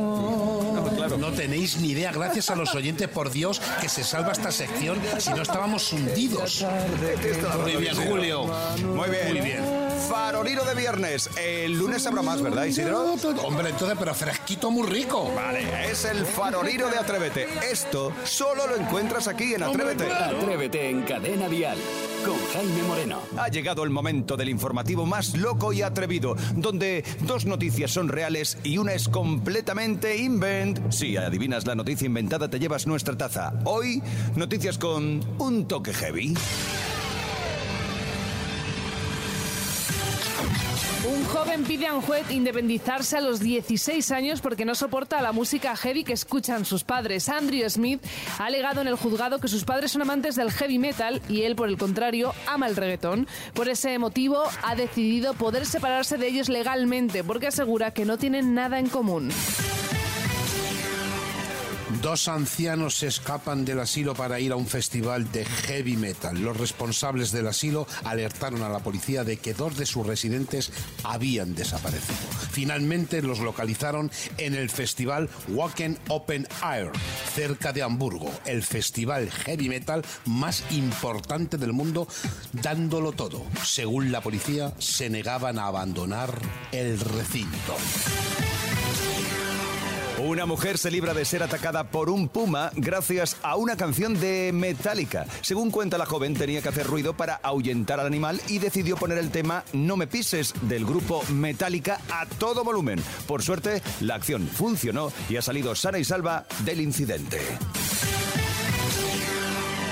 No 1.18 1.32
tenéis 1.32 1.80
ni 1.80 1.90
idea, 1.90 2.12
gracias 2.12 2.50
a 2.50 2.56
los 2.56 2.74
oyentes, 2.76 3.08
por 3.08 3.32
Dios, 3.32 3.62
que 3.80 3.90
se 3.90 4.04
salva 4.04 4.32
esta 4.32 4.52
sección, 4.52 5.00
si 5.20 5.32
no 5.32 5.42
estábamos 5.42 5.92
hundidos. 5.94 6.66
Muy 7.62 7.76
bien, 7.78 7.96
Julio. 7.96 8.46
Muy 8.46 9.10
bien. 9.10 9.32
Muy 9.32 9.42
bien. 9.42 9.81
Farolino 10.12 10.66
de 10.66 10.76
viernes. 10.76 11.30
El 11.38 11.78
lunes 11.78 12.06
habrá 12.06 12.22
más, 12.22 12.42
¿verdad, 12.42 12.66
Isidro? 12.66 13.14
Hombre, 13.44 13.70
entonces, 13.70 13.98
pero 13.98 14.14
fresquito 14.14 14.70
muy 14.70 14.86
rico. 14.88 15.32
Vale, 15.34 15.90
es 15.90 16.04
el 16.04 16.26
farolino 16.26 16.90
de 16.90 16.98
Atrévete. 16.98 17.48
Esto 17.72 18.12
solo 18.26 18.68
lo 18.68 18.76
encuentras 18.76 19.30
aquí 19.30 19.54
en 19.54 19.64
Atrévete. 19.64 20.12
Atrévete 20.12 20.90
en 20.90 21.04
Cadena 21.04 21.48
Dial 21.48 21.78
con 22.26 22.36
Jaime 22.52 22.84
Moreno. 22.84 23.22
Ha 23.38 23.48
llegado 23.48 23.86
el 23.86 23.90
momento 23.90 24.36
del 24.36 24.50
informativo 24.50 25.06
más 25.06 25.38
loco 25.38 25.72
y 25.72 25.82
atrevido, 25.82 26.36
donde 26.56 27.06
dos 27.22 27.46
noticias 27.46 27.92
son 27.92 28.10
reales 28.10 28.58
y 28.64 28.80
una 28.80 28.94
es 28.94 29.08
completamente 29.08 30.18
invent. 30.18 30.92
Si 30.92 31.16
adivinas 31.16 31.66
la 31.66 31.76
noticia 31.76 32.06
inventada, 32.06 32.50
te 32.50 32.60
llevas 32.60 32.86
nuestra 32.86 33.18
taza. 33.18 33.54
Hoy, 33.64 34.04
noticias 34.36 34.78
con 34.78 35.22
un 35.40 35.68
toque 35.70 35.94
heavy. 35.94 36.34
Un 41.04 41.24
joven 41.26 41.64
pide 41.64 41.88
a 41.88 41.94
un 41.94 42.02
juez 42.02 42.30
independizarse 42.30 43.18
a 43.18 43.22
los 43.22 43.40
16 43.40 44.12
años 44.12 44.42
porque 44.42 44.66
no 44.66 44.76
soporta 44.76 45.22
la 45.22 45.32
música 45.32 45.76
heavy 45.76 46.04
que 46.04 46.14
escuchan 46.14 46.64
sus 46.64 46.84
padres. 46.84 47.28
Andrew 47.28 47.68
Smith 47.70 48.04
ha 48.38 48.46
alegado 48.46 48.82
en 48.82 48.88
el 48.88 48.96
juzgado 48.96 49.40
que 49.40 49.48
sus 49.48 49.64
padres 49.64 49.92
son 49.92 50.04
amantes 50.04 50.36
del 50.36 50.52
heavy 50.52 50.78
metal 50.78 51.22
y 51.28 51.42
él, 51.42 51.56
por 51.56 51.70
el 51.70 51.78
contrario, 51.78 52.34
ama 52.48 52.68
el 52.68 52.76
reggaetón. 52.76 53.28
Por 53.54 53.68
ese 53.68 53.98
motivo, 53.98 54.44
ha 54.64 54.76
decidido 54.76 55.34
poder 55.34 55.66
separarse 55.66 56.18
de 56.18 56.28
ellos 56.28 56.50
legalmente 56.50 57.24
porque 57.24 57.48
asegura 57.48 57.92
que 57.92 58.06
no 58.06 58.18
tienen 58.18 58.54
nada 58.54 58.80
en 58.80 58.88
común. 58.88 59.32
Dos 62.02 62.28
ancianos 62.28 62.96
se 62.96 63.06
escapan 63.06 63.64
del 63.64 63.80
asilo 63.80 64.16
para 64.16 64.40
ir 64.40 64.52
a 64.52 64.56
un 64.56 64.66
festival 64.66 65.32
de 65.32 65.46
heavy 65.46 65.98
metal. 65.98 66.42
Los 66.42 66.58
responsables 66.58 67.32
del 67.32 67.46
asilo 67.46 67.86
alertaron 68.04 68.64
a 68.64 68.70
la 68.70 68.80
policía 68.80 69.24
de 69.24 69.38
que 69.38 69.54
dos 69.54 69.78
de 69.78 69.86
sus 69.86 70.08
residentes 70.08 70.72
habían 71.04 71.54
desaparecido. 71.54 72.18
Finalmente 72.52 73.22
los 73.22 73.40
localizaron 73.40 74.10
en 74.40 74.56
el 74.56 74.72
festival 74.72 75.30
Wacken 75.50 76.00
Open 76.08 76.48
Air, 76.64 76.92
cerca 77.36 77.72
de 77.72 77.84
Hamburgo, 77.84 78.32
el 78.46 78.64
festival 78.64 79.30
heavy 79.30 79.70
metal 79.70 80.04
más 80.26 80.64
importante 80.72 81.58
del 81.58 81.72
mundo, 81.72 82.08
dándolo 82.52 83.12
todo. 83.12 83.46
Según 83.64 84.12
la 84.12 84.22
policía, 84.22 84.74
se 84.80 85.12
negaban 85.12 85.60
a 85.60 85.68
abandonar 85.68 86.34
el 86.72 87.00
recinto. 87.00 87.78
Una 90.24 90.46
mujer 90.46 90.78
se 90.78 90.92
libra 90.92 91.16
de 91.16 91.26
ser 91.26 91.42
atacada 91.42 91.86
por 91.86 92.08
un 92.12 92.30
puma 92.30 92.70
gracias 92.76 93.38
a 93.42 93.56
una 93.56 93.76
canción 93.76 94.20
de 94.20 94.52
Metallica. 94.54 95.26
Según 95.42 95.72
cuenta 95.72 95.98
la 95.98 96.06
joven, 96.06 96.36
tenía 96.36 96.62
que 96.62 96.70
hacer 96.70 96.86
ruido 96.86 97.16
para 97.16 97.40
ahuyentar 97.42 98.00
al 98.00 98.06
animal 98.06 98.40
y 98.48 98.60
decidió 98.60 98.98
poner 98.98 99.18
el 99.18 99.32
tema 99.32 99.64
No 99.74 99.98
me 99.98 100.06
pises 100.06 100.54
del 100.62 100.86
grupo 100.86 101.24
Metallica 101.30 102.00
a 102.12 102.28
todo 102.28 102.64
volumen. 102.64 103.02
Por 103.26 103.42
suerte, 103.42 103.82
la 104.00 104.14
acción 104.14 104.48
funcionó 104.48 105.12
y 105.28 105.38
ha 105.38 105.42
salido 105.42 105.74
sana 105.74 105.98
y 105.98 106.04
salva 106.04 106.46
del 106.66 106.82
incidente. 106.82 107.40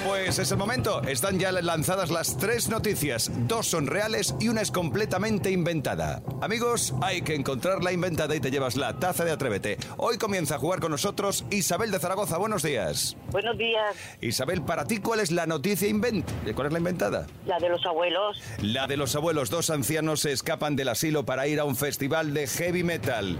Pues 0.09 0.39
es 0.39 0.51
el 0.51 0.57
momento. 0.57 1.03
Están 1.03 1.37
ya 1.37 1.51
lanzadas 1.51 2.09
las 2.09 2.35
tres 2.35 2.67
noticias. 2.67 3.29
Dos 3.47 3.67
son 3.67 3.85
reales 3.85 4.33
y 4.39 4.47
una 4.47 4.61
es 4.61 4.71
completamente 4.71 5.51
inventada. 5.51 6.23
Amigos, 6.41 6.95
hay 7.03 7.21
que 7.21 7.35
encontrar 7.35 7.83
la 7.83 7.91
inventada 7.91 8.35
y 8.35 8.39
te 8.39 8.49
llevas 8.49 8.75
la 8.75 8.97
taza 8.97 9.23
de 9.23 9.29
Atrévete. 9.29 9.77
Hoy 9.97 10.17
comienza 10.17 10.55
a 10.55 10.57
jugar 10.57 10.79
con 10.79 10.89
nosotros 10.89 11.45
Isabel 11.51 11.91
de 11.91 11.99
Zaragoza. 11.99 12.39
Buenos 12.39 12.63
días. 12.63 13.17
Buenos 13.29 13.55
días. 13.55 13.95
Isabel, 14.19 14.63
para 14.63 14.85
ti, 14.85 14.97
¿cuál 14.97 15.19
es 15.19 15.29
la 15.29 15.45
noticia 15.45 15.87
invent? 15.87 16.27
¿Cuál 16.55 16.67
es 16.67 16.73
la 16.73 16.79
inventada? 16.79 17.27
La 17.45 17.59
de 17.59 17.69
los 17.69 17.85
abuelos. 17.85 18.41
La 18.63 18.87
de 18.87 18.97
los 18.97 19.15
abuelos. 19.15 19.51
Dos 19.51 19.69
ancianos 19.69 20.21
se 20.21 20.31
escapan 20.31 20.75
del 20.75 20.89
asilo 20.89 21.23
para 21.23 21.45
ir 21.45 21.59
a 21.59 21.65
un 21.65 21.75
festival 21.75 22.33
de 22.33 22.47
heavy 22.47 22.83
metal. 22.83 23.37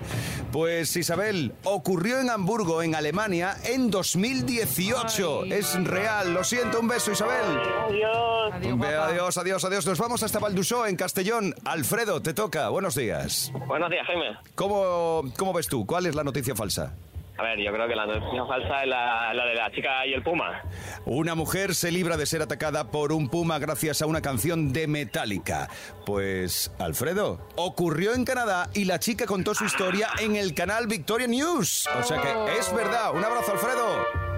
Pues 0.51 0.95
Isabel, 0.95 1.55
ocurrió 1.63 2.19
en 2.19 2.29
Hamburgo, 2.29 2.84
en 2.84 2.93
Alemania, 2.93 3.58
en 3.63 3.89
2018. 3.89 5.45
Es 5.45 5.84
real. 5.84 6.36
Lo 6.36 6.43
siento. 6.43 6.59
Un 6.62 6.88
beso, 6.88 7.12
Isabel. 7.12 7.45
Adiós. 7.88 8.54
Adiós, 8.54 9.38
adiós, 9.38 9.65
adiós. 9.65 9.86
Nos 9.86 9.98
vamos 9.98 10.24
hasta 10.24 10.39
Valdusó, 10.39 10.86
en 10.88 10.98
Castellón. 10.98 11.56
Alfredo, 11.63 12.22
te 12.22 12.34
toca. 12.34 12.67
Buenos 12.69 12.95
días. 12.95 13.52
Buenos 13.65 13.89
días, 13.89 14.06
Jaime. 14.06 14.38
¿Cómo, 14.56 15.24
cómo 15.38 15.54
ves 15.54 15.67
tú? 15.67 15.86
¿Cuál 15.86 16.06
es 16.06 16.15
la 16.15 16.24
noticia 16.24 16.56
falsa? 16.56 16.93
A 17.38 17.43
ver, 17.43 17.60
yo 17.60 17.72
creo 17.72 17.88
que 17.88 17.95
la 17.95 18.06
noticia 18.06 18.45
falsa 18.45 18.84
es 18.84 18.89
la, 18.89 19.34
la 19.34 19.45
de 19.45 19.56
la 19.56 19.72
chica 19.72 20.06
y 20.06 20.13
el 20.13 20.22
puma. 20.22 20.62
Una 21.06 21.34
mujer 21.34 21.74
se 21.74 21.91
libra 21.91 22.17
de 22.17 22.26
ser 22.26 22.41
atacada 22.41 22.91
por 22.91 23.13
un 23.13 23.30
puma 23.30 23.58
gracias 23.58 24.02
a 24.02 24.06
una 24.06 24.22
canción 24.22 24.74
de 24.74 24.88
Metallica. 24.88 25.69
Pues, 26.06 26.74
Alfredo, 26.78 27.39
ocurrió 27.56 28.13
en 28.13 28.26
Canadá 28.26 28.69
y 28.74 28.84
la 28.84 29.00
chica 29.00 29.26
contó 29.26 29.56
su 29.56 29.63
historia 29.63 30.10
en 30.19 30.36
el 30.36 30.54
canal 30.54 30.88
Victoria 30.88 31.28
News. 31.28 31.88
O 31.98 32.04
sea 32.04 32.22
que 32.22 32.58
es 32.58 32.74
verdad. 32.74 33.13
Un 33.15 33.24
abrazo, 33.24 33.54
Alfredo. 33.54 34.28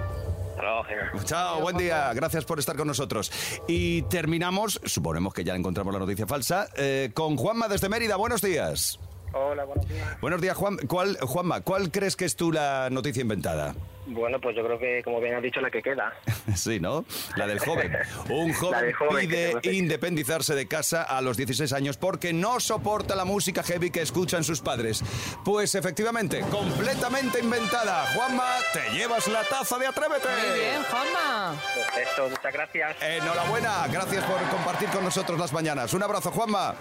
Chao, 1.26 1.62
buen 1.62 1.78
día. 1.78 2.14
Gracias 2.14 2.46
por 2.46 2.60
estar 2.60 2.76
con 2.76 2.88
nosotros. 2.88 3.32
Y 3.68 4.04
terminamos, 4.04 4.80
suponemos 4.86 5.34
que 5.34 5.44
ya 5.44 5.56
encontramos 5.56 5.94
la 5.94 6.00
noticia 6.00 6.28
falsa, 6.28 6.68
eh, 6.78 7.12
con 7.14 7.36
Juanma 7.36 7.68
desde 7.68 7.90
Mérida. 7.90 8.16
Buenos 8.16 8.42
días. 8.42 9.00
Hola, 9.34 9.64
buenos 9.66 9.88
días. 9.88 10.22
Buenos 10.22 10.42
días, 10.42 10.58
Juan. 10.58 10.78
¿Cuál, 10.88 11.18
Juanma, 11.20 11.62
¿cuál 11.62 11.90
crees 11.90 12.16
que 12.16 12.26
es 12.26 12.36
tú 12.36 12.52
la 12.52 12.90
noticia 12.92 13.22
inventada? 13.22 13.76
Bueno, 14.12 14.40
pues 14.40 14.56
yo 14.56 14.64
creo 14.64 14.78
que, 14.78 15.02
como 15.04 15.22
bien 15.22 15.36
has 15.36 15.42
dicho, 15.42 15.62
la 15.62 15.72
que 15.72 15.82
queda. 15.82 16.14
Sí, 16.56 16.80
¿no? 16.80 17.06
La 17.38 17.48
del 17.48 17.60
joven. 17.60 17.96
Un 18.30 18.52
joven, 18.54 18.92
joven 18.94 19.30
que 19.30 19.58
pide 19.62 19.76
independizarse 19.76 20.54
de 20.54 20.68
casa 20.68 21.04
a 21.04 21.22
los 21.22 21.38
16 21.38 21.72
años 21.72 21.98
porque 21.98 22.34
no 22.34 22.60
soporta 22.60 23.16
la 23.16 23.26
música 23.26 23.64
heavy 23.64 23.90
que 23.90 24.02
escuchan 24.02 24.44
sus 24.44 24.60
padres. 24.60 25.02
Pues 25.46 25.76
efectivamente, 25.76 26.42
completamente 26.52 27.40
inventada. 27.40 28.06
Juanma, 28.14 28.48
te 28.74 28.98
llevas 28.98 29.28
la 29.28 29.44
taza 29.44 29.78
de 29.78 29.88
Atrévete. 29.88 30.28
Muy 30.28 30.60
bien, 30.60 30.84
Juanma. 30.84 31.62
Perfecto, 31.74 32.30
muchas 32.30 32.54
gracias. 32.54 32.98
Enhorabuena, 33.02 33.88
gracias 33.92 34.24
por 34.26 34.42
compartir 34.50 34.90
con 34.90 35.06
nosotros 35.06 35.40
las 35.40 35.54
mañanas. 35.54 35.94
Un 35.94 36.04
abrazo, 36.04 36.32
Juanma. 36.32 36.76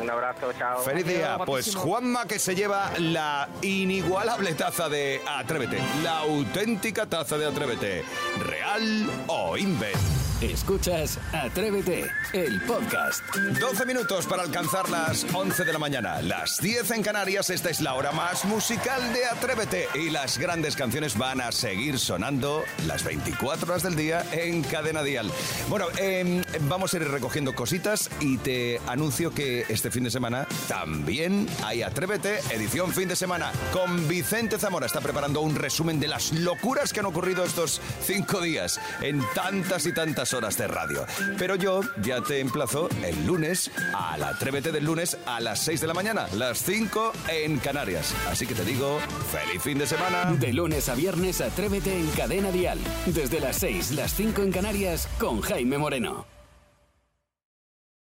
Un 0.00 0.08
abrazo, 0.08 0.52
chao. 0.56 0.80
Feliz 0.82 1.06
día. 1.06 1.38
Pues 1.44 1.74
Juanma 1.74 2.26
que 2.26 2.38
se 2.38 2.54
lleva 2.54 2.92
la 2.98 3.48
inigualable 3.62 4.54
taza 4.54 4.88
de 4.88 5.20
Atrévete. 5.26 5.78
La 6.04 6.18
auténtica 6.18 6.67
taza 7.08 7.38
de 7.38 7.46
Atrévete. 7.46 8.04
¿Real 8.40 9.10
o 9.28 9.56
invent? 9.56 10.27
Escuchas 10.40 11.18
Atrévete, 11.32 12.06
el 12.32 12.60
podcast. 12.62 13.24
12 13.60 13.84
minutos 13.86 14.24
para 14.24 14.44
alcanzar 14.44 14.88
las 14.88 15.26
11 15.34 15.64
de 15.64 15.72
la 15.72 15.80
mañana. 15.80 16.22
Las 16.22 16.58
10 16.58 16.92
en 16.92 17.02
Canarias. 17.02 17.50
Esta 17.50 17.70
es 17.70 17.80
la 17.80 17.94
hora 17.94 18.12
más 18.12 18.44
musical 18.44 19.12
de 19.12 19.26
Atrévete. 19.26 19.88
Y 19.96 20.10
las 20.10 20.38
grandes 20.38 20.76
canciones 20.76 21.18
van 21.18 21.40
a 21.40 21.50
seguir 21.50 21.98
sonando 21.98 22.62
las 22.86 23.02
24 23.02 23.68
horas 23.68 23.82
del 23.82 23.96
día 23.96 24.24
en 24.30 24.62
Cadena 24.62 25.02
Dial. 25.02 25.28
Bueno, 25.68 25.86
em, 25.96 26.44
vamos 26.68 26.94
a 26.94 26.98
ir 26.98 27.08
recogiendo 27.08 27.52
cositas 27.56 28.08
y 28.20 28.38
te 28.38 28.80
anuncio 28.86 29.32
que 29.32 29.64
este 29.68 29.90
fin 29.90 30.04
de 30.04 30.10
semana 30.12 30.46
también 30.68 31.48
hay 31.64 31.82
Atrévete, 31.82 32.38
edición 32.50 32.92
fin 32.92 33.08
de 33.08 33.16
semana. 33.16 33.50
Con 33.72 34.06
Vicente 34.06 34.56
Zamora 34.56 34.86
está 34.86 35.00
preparando 35.00 35.40
un 35.40 35.56
resumen 35.56 35.98
de 35.98 36.06
las 36.06 36.30
locuras 36.30 36.92
que 36.92 37.00
han 37.00 37.06
ocurrido 37.06 37.42
estos 37.42 37.80
cinco 38.06 38.40
días 38.40 38.80
en 39.00 39.20
tantas 39.34 39.84
y 39.86 39.92
tantas 39.92 40.27
horas 40.34 40.56
de 40.56 40.68
radio. 40.68 41.06
Pero 41.38 41.56
yo 41.56 41.80
ya 42.02 42.20
te 42.22 42.40
emplazo 42.40 42.88
el 43.04 43.26
lunes 43.26 43.70
al 43.94 44.22
Atrévete 44.22 44.72
del 44.72 44.84
lunes 44.84 45.18
a 45.26 45.40
las 45.40 45.60
6 45.60 45.80
de 45.80 45.86
la 45.86 45.94
mañana, 45.94 46.26
las 46.34 46.58
5 46.62 47.12
en 47.28 47.58
Canarias. 47.58 48.14
Así 48.28 48.46
que 48.46 48.54
te 48.54 48.64
digo, 48.64 48.98
feliz 49.30 49.62
fin 49.62 49.78
de 49.78 49.86
semana. 49.86 50.32
De 50.32 50.52
lunes 50.52 50.88
a 50.88 50.94
viernes, 50.94 51.40
Atrévete 51.40 51.98
en 51.98 52.08
Cadena 52.10 52.50
Dial. 52.50 52.78
Desde 53.06 53.40
las 53.40 53.56
6, 53.56 53.92
las 53.92 54.14
5 54.14 54.42
en 54.42 54.52
Canarias, 54.52 55.08
con 55.18 55.40
Jaime 55.40 55.78
Moreno. 55.78 56.37